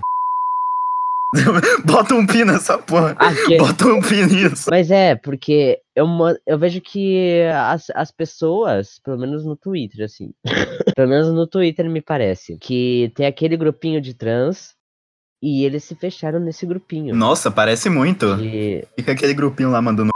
Bota 1.84 2.14
um 2.14 2.24
pi 2.24 2.44
nessa 2.44 2.78
porra. 2.78 3.16
Aqui, 3.18 3.56
Bota 3.58 3.86
um 3.86 4.00
pi 4.00 4.24
nisso. 4.24 4.70
Mas 4.70 4.88
é, 4.92 5.16
porque 5.16 5.80
eu, 5.98 6.06
ma- 6.06 6.36
eu 6.46 6.58
vejo 6.58 6.80
que 6.80 7.42
as, 7.54 7.90
as 7.94 8.10
pessoas, 8.10 9.00
pelo 9.04 9.18
menos 9.18 9.44
no 9.44 9.56
Twitter, 9.56 10.04
assim, 10.04 10.32
pelo 10.96 11.08
menos 11.08 11.32
no 11.32 11.46
Twitter 11.46 11.88
me 11.90 12.00
parece, 12.00 12.56
que 12.58 13.12
tem 13.14 13.26
aquele 13.26 13.56
grupinho 13.56 14.00
de 14.00 14.14
trans 14.14 14.74
e 15.42 15.64
eles 15.64 15.84
se 15.84 15.94
fecharam 15.94 16.40
nesse 16.40 16.64
grupinho. 16.66 17.14
Nossa, 17.14 17.50
parece 17.50 17.88
muito. 17.90 18.36
De- 18.36 18.84
Fica 18.96 19.12
aquele 19.12 19.34
grupinho 19.34 19.70
lá 19.70 19.80
mandando. 19.80 20.10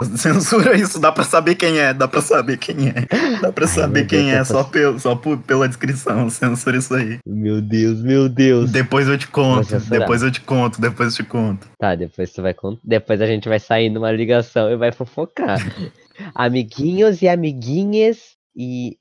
Censura 0.16 0.76
isso, 0.76 0.98
dá 0.98 1.12
pra 1.12 1.24
saber 1.24 1.54
quem 1.54 1.78
é, 1.78 1.94
dá 1.94 2.08
pra 2.08 2.20
saber 2.20 2.56
quem 2.58 2.88
é. 2.88 3.06
Dá 3.40 3.52
pra 3.52 3.64
Ai, 3.64 3.70
saber 3.72 4.00
meu 4.00 4.06
quem 4.08 4.30
Deus, 4.30 4.32
é 4.34 4.38
tá 4.38 4.44
só, 4.44 4.64
pelo, 4.64 4.98
só 4.98 5.14
por- 5.14 5.38
pela 5.38 5.68
descrição. 5.68 6.28
Censura 6.30 6.76
isso 6.76 6.94
aí. 6.94 7.18
Meu 7.26 7.62
Deus, 7.62 8.02
meu 8.02 8.28
Deus. 8.28 8.70
Depois 8.70 9.08
eu 9.08 9.16
te 9.16 9.28
conto, 9.28 9.78
depois 9.88 10.22
eu 10.22 10.30
te 10.30 10.40
conto, 10.40 10.80
depois 10.80 11.10
eu 11.18 11.24
te 11.24 11.30
conto. 11.30 11.68
Tá, 11.78 11.94
depois 11.94 12.32
tu 12.32 12.42
vai 12.42 12.54
con- 12.54 12.78
Depois 12.82 13.20
a 13.20 13.26
gente 13.26 13.48
vai 13.48 13.60
sair 13.60 13.88
numa 13.90 14.10
ligação 14.10 14.70
e 14.70 14.76
vai 14.76 14.92
fofocar. 14.92 15.58
Amiguinhos 16.34 17.22
e 17.22 17.28
amiguinhas 17.28 18.34
e 18.56 18.96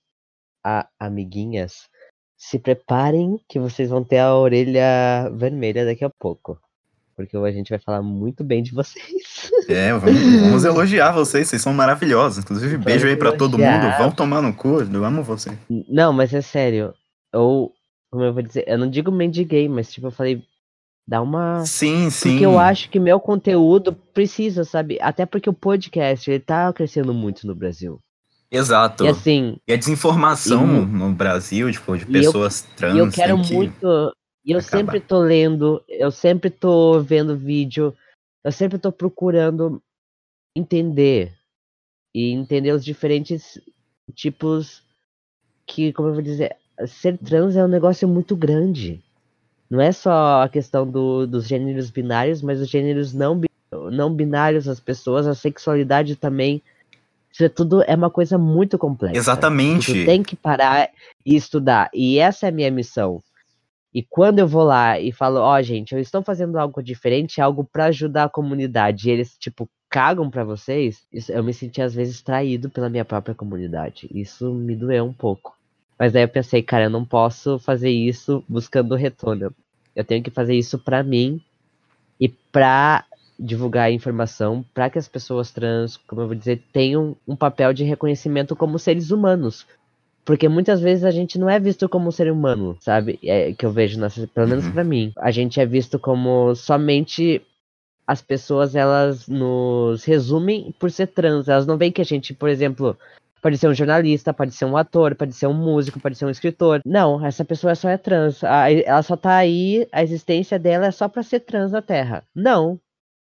a, 0.65 0.87
amiguinhas, 0.99 1.87
se 2.37 2.57
preparem 2.57 3.39
que 3.47 3.59
vocês 3.59 3.89
vão 3.89 4.03
ter 4.03 4.17
a 4.19 4.33
orelha 4.35 5.29
vermelha 5.35 5.85
daqui 5.85 6.03
a 6.03 6.09
pouco. 6.19 6.57
Porque 7.15 7.37
a 7.37 7.51
gente 7.51 7.69
vai 7.69 7.79
falar 7.79 8.01
muito 8.01 8.43
bem 8.43 8.61
de 8.63 8.71
vocês. 8.73 9.51
É, 9.69 9.93
vamos, 9.93 10.21
vamos 10.41 10.65
elogiar 10.65 11.11
vocês, 11.11 11.47
vocês 11.47 11.61
são 11.61 11.73
maravilhosos. 11.73 12.43
Inclusive, 12.43 12.77
beijo 12.77 13.07
aí 13.07 13.15
pra 13.15 13.31
todo 13.31 13.57
mundo. 13.57 13.97
Vão 13.97 14.11
tomar 14.11 14.41
no 14.41 14.53
cu, 14.53 14.81
eu 14.81 15.05
amo 15.05 15.23
você. 15.23 15.51
Não, 15.87 16.11
mas 16.11 16.33
é 16.33 16.41
sério. 16.41 16.93
Ou, 17.33 17.71
como 18.11 18.23
eu 18.23 18.33
vou 18.33 18.41
dizer, 18.43 18.63
eu 18.67 18.77
não 18.77 18.89
digo 18.89 19.11
mendiguei, 19.11 19.67
mas 19.69 19.91
tipo, 19.91 20.07
eu 20.07 20.11
falei, 20.11 20.43
dá 21.07 21.21
uma 21.21 21.65
Sim, 21.65 22.09
sim. 22.09 22.31
Porque 22.31 22.45
eu 22.45 22.59
acho 22.59 22.89
que 22.89 22.99
meu 22.99 23.19
conteúdo 23.19 23.93
precisa, 24.13 24.63
sabe? 24.63 24.97
Até 25.01 25.25
porque 25.25 25.49
o 25.49 25.53
podcast, 25.53 26.29
ele 26.29 26.39
tá 26.39 26.71
crescendo 26.73 27.13
muito 27.13 27.45
no 27.47 27.55
Brasil. 27.55 27.99
Exato. 28.51 29.03
E 29.03 29.07
assim, 29.07 29.57
E 29.67 29.73
a 29.73 29.77
desinformação 29.77 30.83
E- 30.83 30.85
no 30.85 31.11
Brasil, 31.11 31.71
tipo, 31.71 31.97
de 31.97 32.03
E 32.03 32.05
eu- 32.07 32.11
pessoas 32.11 32.61
trans. 32.75 32.95
e 32.95 32.99
eu 32.99 33.09
quero 33.09 33.41
que- 33.41 33.53
muito. 33.53 34.13
E 34.45 34.51
eu 34.51 34.61
sempre 34.61 34.99
tô 34.99 35.19
lendo, 35.19 35.83
eu 35.87 36.11
sempre 36.11 36.49
tô 36.49 36.99
vendo 36.99 37.37
vídeo, 37.37 37.95
eu 38.43 38.51
sempre 38.51 38.77
tô 38.77 38.91
procurando 38.91 39.81
entender. 40.55 41.33
E 42.13 42.31
entender 42.31 42.71
os 42.71 42.83
diferentes 42.85 43.59
tipos 44.13 44.83
que, 45.65 45.91
como 45.93 46.09
eu 46.09 46.13
vou 46.13 46.21
dizer, 46.21 46.55
ser 46.85 47.17
trans 47.17 47.55
é 47.55 47.63
um 47.63 47.67
negócio 47.69 48.07
muito 48.07 48.35
grande. 48.35 49.01
Não 49.69 49.81
é 49.81 49.91
só 49.91 50.43
a 50.43 50.49
questão 50.49 50.87
do- 50.87 51.25
dos 51.25 51.47
gêneros 51.47 51.89
binários, 51.89 52.41
mas 52.41 52.61
os 52.61 52.69
gêneros 52.69 53.13
não, 53.13 53.41
não 53.91 54.13
binários, 54.13 54.67
as 54.67 54.79
pessoas, 54.79 55.25
a 55.25 55.33
sexualidade 55.33 56.15
também. 56.15 56.61
Isso 57.31 57.43
é 57.45 57.49
tudo 57.49 57.81
é 57.81 57.95
uma 57.95 58.11
coisa 58.11 58.37
muito 58.37 58.77
complexa. 58.77 59.17
Exatamente. 59.17 59.85
Tu 59.87 60.05
tem 60.05 60.21
que 60.21 60.35
parar 60.35 60.91
e 61.25 61.35
estudar. 61.35 61.89
E 61.91 62.19
essa 62.19 62.45
é 62.45 62.49
a 62.49 62.51
minha 62.51 62.69
missão. 62.69 63.23
E 63.93 64.01
quando 64.03 64.39
eu 64.39 64.47
vou 64.47 64.63
lá 64.63 64.99
e 64.99 65.11
falo, 65.11 65.39
ó, 65.39 65.61
gente, 65.61 65.93
eu 65.93 65.99
estou 65.99 66.23
fazendo 66.23 66.57
algo 66.57 66.81
diferente, 66.81 67.39
algo 67.41 67.63
pra 67.63 67.85
ajudar 67.85 68.25
a 68.25 68.29
comunidade, 68.29 69.07
e 69.09 69.11
eles, 69.11 69.37
tipo, 69.37 69.69
cagam 69.89 70.29
pra 70.29 70.43
vocês, 70.43 71.05
isso- 71.13 71.31
eu 71.31 71.43
me 71.43 71.53
senti 71.53 71.81
às 71.81 71.93
vezes 71.93 72.21
traído 72.21 72.69
pela 72.69 72.89
minha 72.89 73.05
própria 73.05 73.35
comunidade. 73.35 74.09
Isso 74.13 74.51
me 74.53 74.75
doeu 74.75 75.05
um 75.05 75.13
pouco. 75.13 75.55
Mas 75.99 76.11
daí 76.13 76.23
eu 76.23 76.27
pensei, 76.29 76.63
cara, 76.63 76.85
eu 76.85 76.89
não 76.89 77.05
posso 77.05 77.59
fazer 77.59 77.91
isso 77.91 78.43
buscando 78.49 78.95
retorno. 78.95 79.53
Eu 79.95 80.03
tenho 80.03 80.23
que 80.23 80.31
fazer 80.31 80.55
isso 80.55 80.79
pra 80.79 81.03
mim 81.03 81.39
e 82.19 82.29
pra 82.29 83.05
divulgar 83.39 83.85
a 83.87 83.91
informação 83.91 84.63
para 84.73 84.89
que 84.89 84.97
as 84.99 85.07
pessoas 85.07 85.51
trans, 85.51 85.97
como 85.97 86.21
eu 86.21 86.27
vou 86.27 86.35
dizer, 86.35 86.61
tenham 86.71 87.15
um 87.27 87.35
papel 87.35 87.73
de 87.73 87.83
reconhecimento 87.83 88.55
como 88.55 88.79
seres 88.79 89.11
humanos. 89.11 89.65
Porque 90.25 90.47
muitas 90.47 90.79
vezes 90.79 91.03
a 91.03 91.11
gente 91.11 91.37
não 91.37 91.49
é 91.49 91.59
visto 91.59 91.87
como 91.89 92.07
um 92.07 92.11
ser 92.11 92.31
humano, 92.31 92.77
sabe? 92.79 93.19
É 93.23 93.53
que 93.53 93.65
eu 93.65 93.71
vejo, 93.71 93.99
pelo 94.33 94.47
menos 94.47 94.65
Uhum. 94.65 94.71
pra 94.71 94.83
mim. 94.83 95.11
A 95.17 95.31
gente 95.31 95.59
é 95.59 95.65
visto 95.65 95.99
como 95.99 96.55
somente 96.55 97.41
as 98.07 98.21
pessoas, 98.21 98.75
elas 98.75 99.27
nos 99.27 100.03
resumem 100.03 100.73
por 100.79 100.91
ser 100.91 101.07
trans. 101.07 101.47
Elas 101.47 101.65
não 101.67 101.77
veem 101.77 101.91
que 101.91 102.01
a 102.01 102.05
gente, 102.05 102.33
por 102.33 102.49
exemplo, 102.49 102.97
Pode 103.41 103.57
ser 103.57 103.67
um 103.67 103.73
jornalista, 103.73 104.33
pode 104.33 104.53
ser 104.53 104.63
um 104.63 104.77
ator, 104.77 105.15
pode 105.15 105.33
ser 105.33 105.47
um 105.47 105.53
músico, 105.53 105.99
pode 105.99 106.15
ser 106.15 106.25
um 106.25 106.29
escritor. 106.29 106.79
Não, 106.85 107.25
essa 107.25 107.43
pessoa 107.43 107.75
só 107.75 107.89
é 107.89 107.97
trans. 107.97 108.41
Ela 108.41 109.03
só 109.03 109.17
tá 109.17 109.35
aí, 109.35 109.85
a 109.91 110.01
existência 110.01 110.57
dela 110.57 110.85
é 110.85 110.91
só 110.91 111.09
pra 111.09 111.21
ser 111.23 111.41
trans 111.41 111.69
na 111.73 111.81
Terra. 111.81 112.23
Não. 112.33 112.79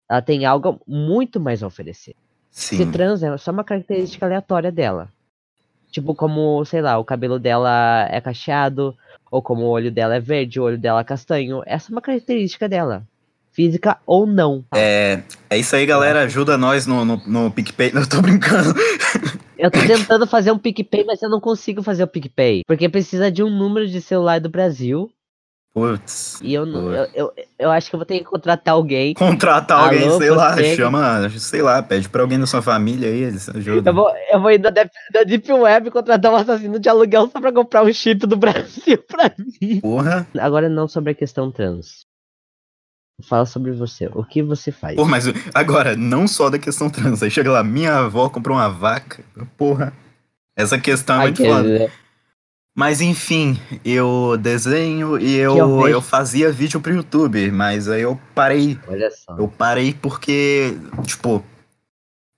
Ela 0.06 0.20
tem 0.20 0.44
algo 0.44 0.78
muito 0.86 1.40
mais 1.40 1.62
a 1.62 1.66
oferecer. 1.66 2.14
Ser 2.50 2.76
Sim. 2.84 2.90
trans 2.90 3.22
é 3.22 3.34
só 3.38 3.50
uma 3.50 3.64
característica 3.64 4.26
aleatória 4.26 4.70
dela. 4.70 5.08
Tipo, 5.94 6.12
como, 6.12 6.64
sei 6.64 6.82
lá, 6.82 6.98
o 6.98 7.04
cabelo 7.04 7.38
dela 7.38 8.08
é 8.10 8.20
cacheado, 8.20 8.96
ou 9.30 9.40
como 9.40 9.62
o 9.62 9.68
olho 9.68 9.92
dela 9.92 10.16
é 10.16 10.20
verde, 10.20 10.58
o 10.58 10.64
olho 10.64 10.76
dela 10.76 11.02
é 11.02 11.04
castanho. 11.04 11.62
Essa 11.64 11.88
é 11.88 11.92
uma 11.92 12.00
característica 12.00 12.68
dela. 12.68 13.04
Física 13.52 13.96
ou 14.04 14.26
não. 14.26 14.64
É, 14.74 15.22
é 15.48 15.56
isso 15.56 15.76
aí, 15.76 15.86
galera. 15.86 16.22
Ajuda 16.22 16.58
nós 16.58 16.84
no, 16.84 17.04
no, 17.04 17.22
no 17.24 17.50
PicPay. 17.52 17.92
Eu 17.94 18.08
tô 18.08 18.20
brincando. 18.20 18.74
Eu 19.56 19.70
tô 19.70 19.78
tentando 19.86 20.26
fazer 20.26 20.50
um 20.50 20.58
PicPay, 20.58 21.04
mas 21.04 21.22
eu 21.22 21.30
não 21.30 21.40
consigo 21.40 21.80
fazer 21.80 22.02
o 22.02 22.08
PicPay. 22.08 22.62
Porque 22.66 22.88
precisa 22.88 23.30
de 23.30 23.44
um 23.44 23.48
número 23.48 23.86
de 23.86 24.00
celular 24.00 24.40
do 24.40 24.48
Brasil. 24.48 25.08
Putz. 25.74 26.38
E 26.40 26.54
eu, 26.54 26.64
eu, 26.68 27.08
eu, 27.12 27.32
eu 27.58 27.70
acho 27.72 27.90
que 27.90 27.96
eu 27.96 27.98
vou 27.98 28.06
ter 28.06 28.18
que 28.18 28.24
contratar 28.24 28.74
alguém. 28.74 29.12
Contratar 29.18 29.86
alguém, 29.86 30.06
Alô, 30.06 30.18
sei 30.18 30.30
lá, 30.30 30.54
você? 30.54 30.76
chama, 30.76 31.28
sei 31.30 31.62
lá, 31.62 31.82
pede 31.82 32.08
pra 32.08 32.22
alguém 32.22 32.38
da 32.38 32.46
sua 32.46 32.62
família 32.62 33.08
aí, 33.08 33.22
eles 33.24 33.48
ajudam. 33.48 33.92
Eu 33.92 33.94
vou, 33.96 34.12
eu 34.32 34.40
vou 34.40 34.50
ir 34.52 34.60
na 34.60 34.70
Deep, 34.70 34.90
Deep 35.26 35.52
Web 35.52 35.90
contratar 35.90 36.30
um 36.32 36.36
assassino 36.36 36.78
de 36.78 36.88
aluguel 36.88 37.28
só 37.28 37.40
pra 37.40 37.52
comprar 37.52 37.82
um 37.82 37.92
chip 37.92 38.24
do 38.24 38.36
Brasil 38.38 38.98
pra 39.08 39.32
mim. 39.36 39.80
Porra. 39.80 40.24
Agora 40.38 40.68
não 40.68 40.86
sobre 40.86 41.10
a 41.10 41.14
questão 41.14 41.50
trans. 41.50 42.06
Fala 43.28 43.44
sobre 43.44 43.72
você. 43.72 44.08
O 44.14 44.24
que 44.24 44.42
você 44.42 44.70
faz? 44.70 44.94
Pô, 44.94 45.04
mas 45.04 45.24
agora, 45.54 45.96
não 45.96 46.28
só 46.28 46.50
da 46.50 46.58
questão 46.58 46.88
trans. 46.88 47.20
Aí 47.22 47.30
chega 47.30 47.50
lá, 47.50 47.64
minha 47.64 47.96
avó 47.98 48.28
comprou 48.28 48.56
uma 48.56 48.68
vaca. 48.68 49.24
Porra. 49.56 49.92
Essa 50.56 50.78
questão 50.78 51.16
é 51.16 51.22
muito 51.22 51.42
que- 51.42 51.48
foda. 51.48 51.90
Mas 52.74 53.00
enfim, 53.00 53.58
eu 53.84 54.36
desenho 54.36 55.16
e 55.16 55.36
eu 55.36 55.86
eu 55.86 56.02
fazia 56.02 56.50
vídeo 56.50 56.80
pro 56.80 56.92
YouTube, 56.92 57.50
mas 57.52 57.88
aí 57.88 58.02
eu 58.02 58.18
parei. 58.34 58.76
Olha 58.88 59.10
só. 59.12 59.36
Eu 59.38 59.46
parei 59.46 59.94
porque, 59.94 60.76
tipo, 61.04 61.44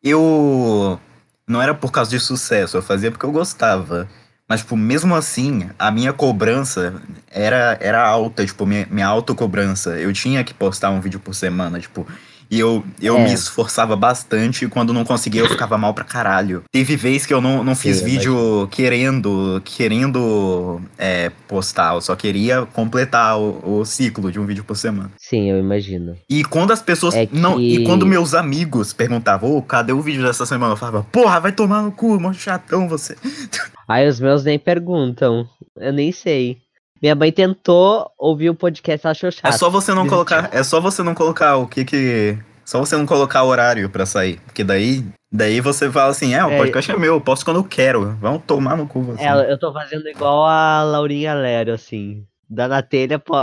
eu. 0.02 1.00
Não 1.48 1.62
era 1.62 1.74
por 1.74 1.90
causa 1.90 2.10
de 2.10 2.20
sucesso, 2.20 2.76
eu 2.76 2.82
fazia 2.82 3.10
porque 3.10 3.24
eu 3.24 3.32
gostava. 3.32 4.08
Mas, 4.48 4.60
tipo, 4.60 4.76
mesmo 4.76 5.14
assim, 5.14 5.70
a 5.78 5.90
minha 5.90 6.12
cobrança 6.12 7.02
era, 7.30 7.76
era 7.80 8.06
alta, 8.06 8.44
tipo, 8.44 8.64
minha, 8.64 8.86
minha 8.90 9.06
autocobrança. 9.06 9.98
Eu 9.98 10.12
tinha 10.12 10.44
que 10.44 10.54
postar 10.54 10.90
um 10.90 11.00
vídeo 11.00 11.18
por 11.18 11.34
semana, 11.34 11.80
tipo. 11.80 12.06
E 12.50 12.58
eu, 12.60 12.84
eu 13.00 13.16
É. 13.16 13.24
me 13.24 13.32
esforçava 13.32 13.96
bastante 13.96 14.64
e 14.64 14.68
quando 14.68 14.92
não 14.92 15.04
conseguia 15.04 15.40
eu 15.42 15.48
ficava 15.48 15.76
mal 15.76 15.92
pra 15.92 16.04
caralho. 16.04 16.62
Teve 16.70 16.96
vez 16.96 17.26
que 17.26 17.34
eu 17.34 17.40
não, 17.40 17.64
não 17.64 17.74
fiz 17.74 17.96
Sim, 17.98 18.04
eu 18.04 18.10
vídeo 18.10 18.68
querendo, 18.70 19.60
querendo 19.64 20.80
é, 20.98 21.30
postar, 21.48 21.94
eu 21.94 22.00
só 22.00 22.14
queria 22.14 22.66
completar 22.66 23.38
o, 23.38 23.80
o 23.80 23.84
ciclo 23.84 24.30
de 24.30 24.38
um 24.38 24.46
vídeo 24.46 24.64
por 24.64 24.76
semana. 24.76 25.10
Sim, 25.18 25.50
eu 25.50 25.58
imagino. 25.58 26.16
E 26.28 26.44
quando 26.44 26.72
as 26.72 26.80
pessoas. 26.82 27.14
É 27.14 27.28
Não, 27.32 27.60
e 27.60 27.78
que- 27.78 27.84
quando 27.84 28.06
meus 28.06 28.34
amigos 28.34 28.92
perguntavam, 28.92 29.56
ô, 29.56 29.62
cadê 29.62 29.92
o 29.92 30.00
vídeo 30.00 30.22
dessa 30.22 30.46
semana? 30.46 30.72
Eu 30.72 30.76
falava, 30.76 31.04
porra, 31.10 31.40
vai 31.40 31.52
tomar 31.52 31.82
no 31.82 31.92
cu, 31.92 32.20
mó 32.20 32.32
chatão 32.32 32.88
você. 32.88 33.16
Aí 33.88 34.06
os 34.08 34.18
meus 34.18 34.44
nem 34.44 34.58
perguntam. 34.58 35.46
Eu 35.76 35.92
nem 35.92 36.10
sei. 36.10 36.58
Minha 37.00 37.14
mãe 37.14 37.30
tentou 37.30 38.10
ouvir 38.18 38.50
o 38.50 38.54
podcast, 38.54 39.06
ela 39.06 39.12
achou 39.12 39.30
chato. 39.30 39.46
É 39.46 39.52
só 39.52 39.68
você 39.68 39.92
não 39.94 40.06
colocar. 40.08 40.48
É 40.52 40.62
só 40.62 40.80
você 40.80 41.02
não 41.02 41.14
colocar 41.14 41.56
o 41.56 41.66
que 41.66 41.84
que. 41.84 42.38
Só 42.64 42.78
você 42.80 42.96
não 42.96 43.06
colocar 43.06 43.42
o 43.42 43.48
horário 43.48 43.88
pra 43.90 44.06
sair. 44.06 44.40
Porque 44.40 44.64
daí. 44.64 45.04
Daí 45.30 45.60
você 45.60 45.90
fala 45.90 46.10
assim, 46.10 46.34
é, 46.34 46.44
o 46.44 46.50
É. 46.50 46.56
podcast 46.56 46.90
é 46.90 46.96
meu, 46.96 47.14
eu 47.14 47.20
posto 47.20 47.44
quando 47.44 47.58
eu 47.58 47.64
quero. 47.64 48.12
Vão 48.16 48.38
tomar 48.38 48.76
no 48.76 48.86
cu 48.88 49.02
você. 49.02 49.22
É, 49.22 49.52
eu 49.52 49.58
tô 49.58 49.72
fazendo 49.72 50.08
igual 50.08 50.46
a 50.46 50.82
Laurinha 50.84 51.34
Lero, 51.34 51.72
assim. 51.72 52.24
Da 52.48 52.66
na 52.68 52.80
telha, 52.80 53.18
pô, 53.18 53.34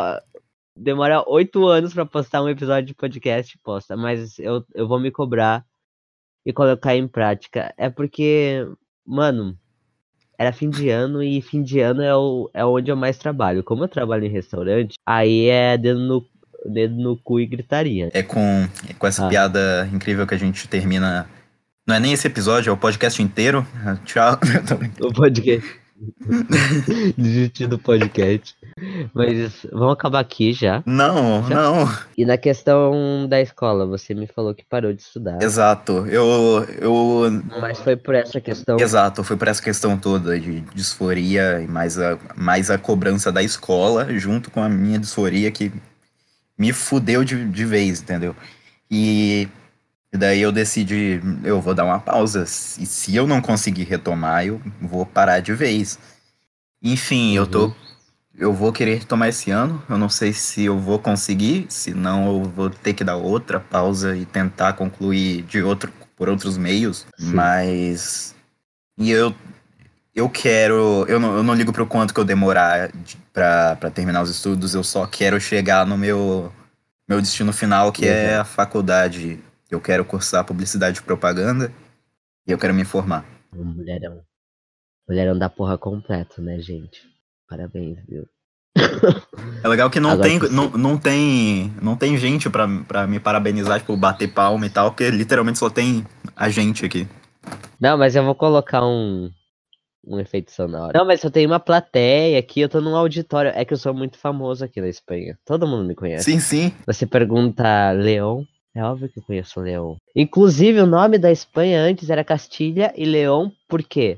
demora 0.77 1.23
oito 1.27 1.67
anos 1.67 1.93
pra 1.93 2.05
postar 2.05 2.41
um 2.41 2.49
episódio 2.49 2.87
de 2.87 2.93
podcast, 2.95 3.57
posta. 3.63 3.95
Mas 3.95 4.39
eu, 4.39 4.63
eu 4.73 4.87
vou 4.87 4.99
me 4.99 5.11
cobrar 5.11 5.63
e 6.45 6.51
colocar 6.53 6.95
em 6.95 7.07
prática. 7.07 7.73
É 7.77 7.89
porque, 7.89 8.65
mano, 9.05 9.55
era 10.43 10.53
fim 10.53 10.69
de 10.69 10.89
ano 10.89 11.23
e 11.23 11.41
fim 11.41 11.61
de 11.63 11.79
ano 11.79 12.01
é, 12.01 12.15
o, 12.15 12.49
é 12.53 12.63
onde 12.65 12.91
eu 12.91 12.95
mais 12.95 13.17
trabalho. 13.17 13.63
Como 13.63 13.83
eu 13.83 13.87
trabalho 13.87 14.25
em 14.25 14.29
restaurante, 14.29 14.95
aí 15.05 15.47
é 15.47 15.77
dedo 15.77 15.99
no, 15.99 16.25
dedo 16.71 16.95
no 16.95 17.17
cu 17.17 17.39
e 17.39 17.45
gritaria. 17.45 18.09
É 18.13 18.21
com, 18.23 18.67
é 18.89 18.93
com 18.97 19.07
essa 19.07 19.25
Ah. 19.25 19.29
piada 19.29 19.89
incrível 19.93 20.27
que 20.27 20.33
a 20.35 20.37
gente 20.37 20.67
termina. 20.67 21.27
Não 21.85 21.95
é 21.95 21.99
nem 21.99 22.13
esse 22.13 22.27
episódio, 22.27 22.69
é 22.69 22.73
o 22.73 22.77
podcast 22.77 23.21
inteiro. 23.21 23.65
Tchau. 24.05 24.37
O 25.01 25.11
podcast. 25.13 25.82
Desistir 27.17 27.67
do 27.67 27.77
podcast. 27.77 28.55
Mas 29.13 29.65
vamos 29.71 29.93
acabar 29.93 30.19
aqui 30.19 30.53
já. 30.53 30.83
não, 30.85 31.47
Já? 31.47 31.55
não. 31.55 31.89
E 32.17 32.25
na 32.25 32.37
questão 32.37 33.27
da 33.27 33.41
escola, 33.41 33.85
você 33.85 34.13
me 34.13 34.27
falou 34.27 34.53
que 34.53 34.63
parou 34.65 34.93
de 34.93 35.01
estudar. 35.01 35.41
Exato. 35.41 36.05
Eu, 36.07 36.65
eu 36.79 37.43
Mas 37.61 37.79
foi 37.79 37.95
por 37.95 38.15
essa 38.15 38.41
questão. 38.41 38.79
Exato, 38.79 39.23
foi 39.23 39.37
por 39.37 39.47
essa 39.47 39.61
questão 39.61 39.97
toda 39.97 40.39
de 40.39 40.61
disforia 40.73 41.61
e 41.61 41.67
mais 41.67 41.99
a, 41.99 42.17
mais 42.35 42.69
a 42.71 42.77
cobrança 42.77 43.31
da 43.31 43.43
escola, 43.43 44.07
junto 44.17 44.49
com 44.49 44.61
a 44.61 44.69
minha 44.69 44.99
disforia 44.99 45.51
que 45.51 45.71
me 46.57 46.71
fudeu 46.71 47.23
de, 47.23 47.45
de 47.45 47.65
vez, 47.65 48.01
entendeu? 48.01 48.35
E, 48.89 49.47
e 50.13 50.17
daí 50.17 50.41
eu 50.41 50.51
decidi, 50.51 51.19
eu 51.43 51.59
vou 51.59 51.73
dar 51.73 51.85
uma 51.85 51.99
pausa. 51.99 52.43
E 52.43 52.85
se 52.85 53.15
eu 53.15 53.25
não 53.25 53.41
conseguir 53.41 53.83
retomar, 53.85 54.45
eu 54.45 54.61
vou 54.79 55.05
parar 55.05 55.39
de 55.39 55.53
vez. 55.53 55.97
Enfim, 56.81 57.35
eu 57.35 57.47
tô. 57.47 57.65
Uhum. 57.67 57.73
Eu 58.35 58.51
vou 58.53 58.71
querer 58.73 58.95
retomar 58.95 59.29
esse 59.29 59.51
ano. 59.51 59.81
Eu 59.87 59.97
não 59.97 60.09
sei 60.09 60.33
se 60.33 60.63
eu 60.65 60.77
vou 60.79 60.97
conseguir, 60.99 61.65
senão 61.69 62.27
eu 62.27 62.43
vou 62.43 62.69
ter 62.69 62.93
que 62.93 63.03
dar 63.03 63.15
outra 63.15 63.59
pausa 63.59 64.15
e 64.15 64.25
tentar 64.25 64.73
concluir 64.73 65.43
de 65.43 65.61
outro, 65.61 65.91
por 66.15 66.29
outros 66.29 66.57
meios. 66.57 67.05
Sim. 67.17 67.33
Mas. 67.33 68.35
E 68.97 69.11
eu. 69.11 69.33
Eu 70.15 70.29
quero. 70.29 71.05
Eu 71.07 71.19
não, 71.19 71.37
eu 71.37 71.43
não 71.43 71.53
ligo 71.55 71.71
pro 71.73 71.87
quanto 71.87 72.13
que 72.13 72.19
eu 72.19 72.25
demorar 72.25 72.89
de- 72.89 73.17
pra, 73.31 73.75
pra 73.77 73.89
terminar 73.89 74.21
os 74.21 74.29
estudos. 74.29 74.75
Eu 74.75 74.83
só 74.83 75.05
quero 75.07 75.39
chegar 75.41 75.85
no 75.87 75.97
meu, 75.97 76.51
meu 77.07 77.19
destino 77.21 77.51
final, 77.53 77.91
que 77.91 78.07
é 78.07 78.35
Uhum. 78.35 78.41
a 78.41 78.45
faculdade. 78.45 79.39
Eu 79.73 79.81
quero 79.81 80.05
cursar 80.05 80.45
publicidade 80.45 80.99
e 80.99 81.01
propaganda. 81.01 81.73
E 82.45 82.51
eu 82.51 82.59
quero 82.59 82.75
me 82.75 82.85
formar. 82.85 83.25
Um 83.51 83.65
mulherão. 83.65 84.21
Mulherão 85.09 85.35
da 85.35 85.49
porra 85.49 85.79
completo, 85.79 86.43
né, 86.43 86.59
gente? 86.59 87.01
Parabéns, 87.49 87.97
viu? 88.07 88.23
É 89.63 89.67
legal 89.67 89.89
que 89.89 89.99
não 89.99 90.11
Agora 90.11 90.29
tem, 90.29 90.39
que 90.39 90.49
não, 90.49 90.69
não 90.71 90.97
tem 90.97 91.73
não 91.81 91.95
tem 91.95 92.17
gente 92.17 92.49
pra, 92.49 92.67
pra 92.87 93.07
me 93.07 93.19
parabenizar, 93.19 93.79
tipo, 93.79 93.97
bater 93.97 94.31
palma 94.31 94.65
e 94.65 94.69
tal, 94.69 94.91
porque 94.91 95.09
literalmente 95.09 95.57
só 95.57 95.69
tem 95.69 96.05
a 96.35 96.49
gente 96.49 96.85
aqui. 96.85 97.07
Não, 97.79 97.97
mas 97.97 98.15
eu 98.15 98.23
vou 98.23 98.35
colocar 98.35 98.85
um. 98.85 99.31
Um 100.05 100.19
efeito 100.19 100.51
sonoro. 100.51 100.91
Não, 100.93 101.05
mas 101.05 101.23
eu 101.23 101.31
tenho 101.31 101.49
uma 101.49 101.61
plateia 101.61 102.37
aqui, 102.37 102.59
eu 102.59 102.67
tô 102.67 102.81
num 102.81 102.95
auditório. 102.95 103.51
É 103.55 103.63
que 103.63 103.73
eu 103.73 103.77
sou 103.77 103.93
muito 103.93 104.17
famoso 104.17 104.65
aqui 104.65 104.81
na 104.81 104.89
Espanha. 104.89 105.39
Todo 105.45 105.65
mundo 105.65 105.87
me 105.87 105.95
conhece. 105.95 106.25
Sim, 106.25 106.39
sim. 106.39 106.73
Você 106.85 107.07
pergunta 107.07 107.91
Leão. 107.91 108.45
É 108.75 108.83
óbvio 108.83 109.07
que 109.09 109.19
eu 109.19 109.23
conheço 109.23 109.59
o 109.59 109.63
Leão. 109.63 109.97
Inclusive, 110.15 110.79
o 110.81 110.85
nome 110.87 111.17
da 111.19 111.31
Espanha 111.31 111.79
antes 111.79 112.09
era 112.09 112.23
Castilha 112.23 112.91
e 112.97 113.05
Leão, 113.05 113.51
por 113.69 113.83
quê? 113.83 114.17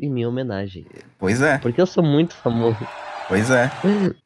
Em 0.00 0.10
minha 0.10 0.28
homenagem. 0.28 0.86
Pois 1.18 1.40
é, 1.42 1.58
Porque 1.58 1.80
eu 1.80 1.86
sou 1.86 2.02
muito 2.02 2.34
famoso. 2.34 2.78
pois 3.28 3.50
é. 3.50 3.70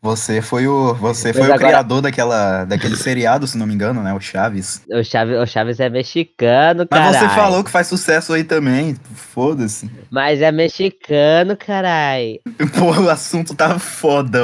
Você 0.01 0.41
foi 0.41 0.67
o, 0.69 0.95
você 0.95 1.29
Mas 1.29 1.37
foi 1.39 1.49
o 1.49 1.53
agora- 1.53 1.69
criador 1.69 2.01
daquela, 2.01 2.65
daquele 2.65 2.97
seriado, 2.97 3.47
se 3.49 3.59
não 3.59 3.67
me 3.67 3.75
engano, 3.75 4.01
né? 4.03 4.15
O 4.15 4.21
Chaves. 4.21 4.83
O 4.91 5.03
Chaves, 5.03 5.37
o 5.37 5.45
Chaves 5.47 5.81
é 5.81 5.91
mexicano, 5.91 6.87
Mas 6.91 7.01
caralho. 7.01 7.29
você 7.29 7.35
falou 7.35 7.65
que 7.65 7.71
faz 7.71 7.87
sucesso 7.89 8.33
aí 8.33 8.45
também. 8.45 8.95
Foda-se. 9.15 9.91
Mas 10.09 10.41
é 10.41 10.51
mexicano, 10.53 11.57
carai. 11.57 12.39
Pô, 12.79 12.93
o 13.03 13.11
assunto 13.11 13.55
tá 13.57 13.77
foda. 13.79 14.39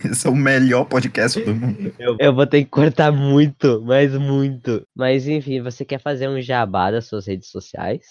Esse 0.10 0.26
é 0.26 0.30
o 0.30 0.34
melhor 0.36 0.84
podcast 0.84 1.40
do 1.42 1.54
mundo. 1.54 1.92
Eu, 1.98 2.16
eu 2.18 2.34
vou 2.34 2.46
ter 2.46 2.64
que 2.64 2.70
cortar 2.70 3.12
muito, 3.12 3.82
mas 3.86 4.12
muito. 4.14 4.82
Mas 4.96 5.26
enfim, 5.28 5.60
você 5.62 5.84
quer 5.84 6.00
fazer 6.00 6.28
um 6.28 6.40
jabá 6.40 6.90
das 6.90 7.06
suas 7.06 7.26
redes 7.26 7.50
sociais? 7.50 8.02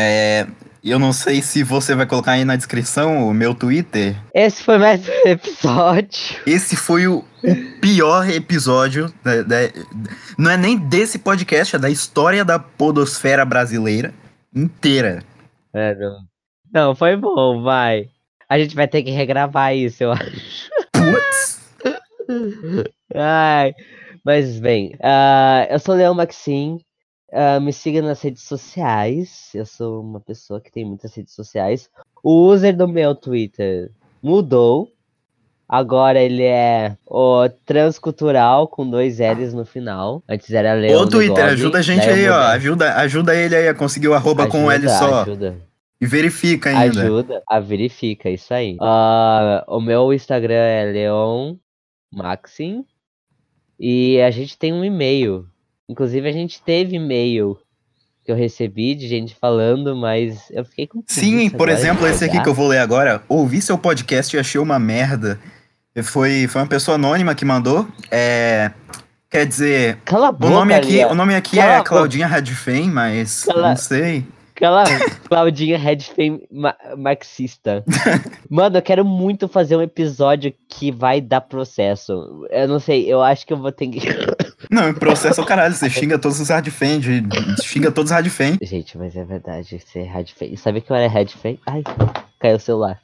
É, 0.00 0.46
eu 0.84 0.96
não 0.98 1.12
sei 1.12 1.42
se 1.42 1.64
você 1.64 1.92
vai 1.94 2.06
colocar 2.06 2.32
aí 2.32 2.44
na 2.44 2.54
descrição 2.54 3.28
o 3.28 3.34
meu 3.34 3.52
Twitter. 3.52 4.14
Esse 4.32 4.62
foi 4.62 4.78
mais 4.78 5.08
um 5.08 5.12
episódio. 5.28 6.36
Esse 6.46 6.76
foi 6.76 7.08
o, 7.08 7.24
o 7.42 7.80
pior 7.80 8.28
episódio. 8.30 9.12
da- 9.24 9.42
da- 9.42 9.72
não 10.38 10.52
é 10.52 10.56
nem 10.56 10.76
desse 10.78 11.18
podcast, 11.18 11.74
é 11.74 11.78
da 11.80 11.90
história 11.90 12.44
da 12.44 12.60
podosfera 12.60 13.44
brasileira 13.44 14.14
inteira. 14.54 15.24
É, 15.74 15.94
não. 15.96 16.18
não, 16.72 16.94
foi 16.94 17.16
bom, 17.16 17.60
vai. 17.62 18.08
A 18.48 18.56
gente 18.58 18.74
vai 18.76 18.86
ter 18.86 19.02
que 19.02 19.10
regravar 19.10 19.74
isso, 19.76 20.04
eu 20.04 20.12
acho. 20.12 20.70
Putz! 21.12 21.60
Ai, 23.14 23.74
mas 24.24 24.60
bem, 24.60 24.94
ah, 25.02 25.66
eu 25.70 25.78
sou 25.78 25.94
o 25.94 25.98
Leão 25.98 26.14
Maxim. 26.14 26.78
Ah, 27.32 27.60
me 27.60 27.72
siga 27.72 28.00
nas 28.00 28.20
redes 28.22 28.42
sociais. 28.42 29.50
Eu 29.54 29.66
sou 29.66 30.00
uma 30.00 30.20
pessoa 30.20 30.60
que 30.60 30.72
tem 30.72 30.84
muitas 30.84 31.14
redes 31.14 31.34
sociais. 31.34 31.88
O 32.22 32.46
user 32.46 32.76
do 32.76 32.88
meu 32.88 33.14
Twitter 33.14 33.90
mudou. 34.22 34.88
Agora 35.68 36.18
ele 36.18 36.44
é 36.44 36.96
o 37.06 37.46
transcultural 37.66 38.66
com 38.68 38.88
dois 38.88 39.18
L's 39.18 39.52
no 39.52 39.66
final. 39.66 40.22
Antes 40.26 40.50
era 40.50 40.72
Leão 40.72 41.02
Ô, 41.02 41.06
Twitter, 41.06 41.44
ajuda 41.44 41.78
a 41.78 41.82
gente 41.82 42.08
aí, 42.08 42.26
ó. 42.26 42.38
Ajuda, 42.38 42.94
ajuda 42.94 43.34
ele 43.34 43.54
aí 43.54 43.68
a 43.68 43.74
conseguir 43.74 44.08
o 44.08 44.14
arroba 44.14 44.46
com 44.46 44.64
um 44.64 44.70
L 44.70 44.86
Ajuda, 44.86 44.98
só. 44.98 45.22
Ajuda, 45.22 45.56
E 46.00 46.06
verifica 46.06 46.70
ainda. 46.70 47.02
ajuda. 47.02 47.42
A 47.48 47.58
verifica, 47.58 48.30
isso 48.30 48.52
aí. 48.54 48.76
Ah, 48.80 49.64
o 49.66 49.80
meu 49.80 50.12
Instagram 50.12 50.54
é 50.54 50.84
Leon 50.84 51.56
Maxim. 52.12 52.84
E 53.80 54.20
a 54.20 54.30
gente 54.30 54.56
tem 54.56 54.72
um 54.72 54.84
e-mail. 54.84 55.46
Inclusive, 55.88 56.28
a 56.28 56.32
gente 56.32 56.60
teve 56.62 56.96
e-mail 56.96 57.58
que 58.24 58.30
eu 58.30 58.36
recebi 58.36 58.94
de 58.94 59.08
gente 59.08 59.34
falando, 59.34 59.96
mas 59.96 60.50
eu 60.50 60.64
fiquei 60.64 60.86
com 60.86 61.02
Sim, 61.06 61.48
por 61.50 61.68
exemplo, 61.68 62.06
esse 62.06 62.24
aqui 62.24 62.40
que 62.42 62.48
eu 62.48 62.54
vou 62.54 62.68
ler 62.68 62.78
agora. 62.78 63.22
Ouvi 63.28 63.62
seu 63.62 63.78
podcast 63.78 64.36
e 64.36 64.38
achei 64.38 64.60
uma 64.60 64.78
merda. 64.78 65.40
Foi, 66.04 66.46
foi 66.46 66.60
uma 66.60 66.66
pessoa 66.68 66.96
anônima 66.96 67.34
que 67.34 67.44
mandou. 67.44 67.88
É, 68.10 68.70
quer 69.30 69.46
dizer, 69.46 69.96
Cala 70.04 70.26
a 70.26 70.30
o 70.30 70.32
boca, 70.32 70.52
nome 70.52 70.74
aqui, 70.74 71.04
o 71.04 71.14
nome 71.14 71.34
aqui 71.34 71.56
Cala 71.56 71.78
é. 71.78 71.82
Claudinha 71.82 72.26
Radfem, 72.26 72.88
mas 72.90 73.44
Cala- 73.44 73.70
não 73.70 73.76
sei. 73.76 74.24
Aquela 74.58 74.82
Claudinha 75.28 75.78
Redfame 75.78 76.44
ma 76.50 76.74
marxista. 76.96 77.84
Mano, 78.50 78.78
eu 78.78 78.82
quero 78.82 79.04
muito 79.04 79.46
fazer 79.46 79.76
um 79.76 79.82
episódio 79.82 80.52
que 80.68 80.90
vai 80.90 81.20
dar 81.20 81.42
processo. 81.42 82.44
Eu 82.50 82.66
não 82.66 82.80
sei, 82.80 83.06
eu 83.06 83.22
acho 83.22 83.46
que 83.46 83.52
eu 83.52 83.56
vou 83.56 83.70
ter 83.70 83.86
que. 83.86 84.00
Não, 84.68 84.92
processo 84.92 85.40
é 85.40 85.44
o 85.44 85.46
caralho. 85.46 85.72
Você 85.72 85.88
xinga 85.88 86.18
todos 86.18 86.40
os 86.40 86.48
de- 86.48 87.62
xinga 87.62 87.92
todos 87.92 88.10
os 88.10 88.14
Radfem. 88.16 88.58
Gente, 88.60 88.98
mas 88.98 89.14
é 89.16 89.24
verdade, 89.24 89.78
ser 89.78 90.02
Redfame. 90.02 90.56
Sabia 90.56 90.80
que 90.80 90.90
eu 90.90 90.96
era 90.96 91.08
Redfame? 91.08 91.60
Ai, 91.64 91.84
caiu 92.40 92.56
o 92.56 92.60
celular. 92.60 93.00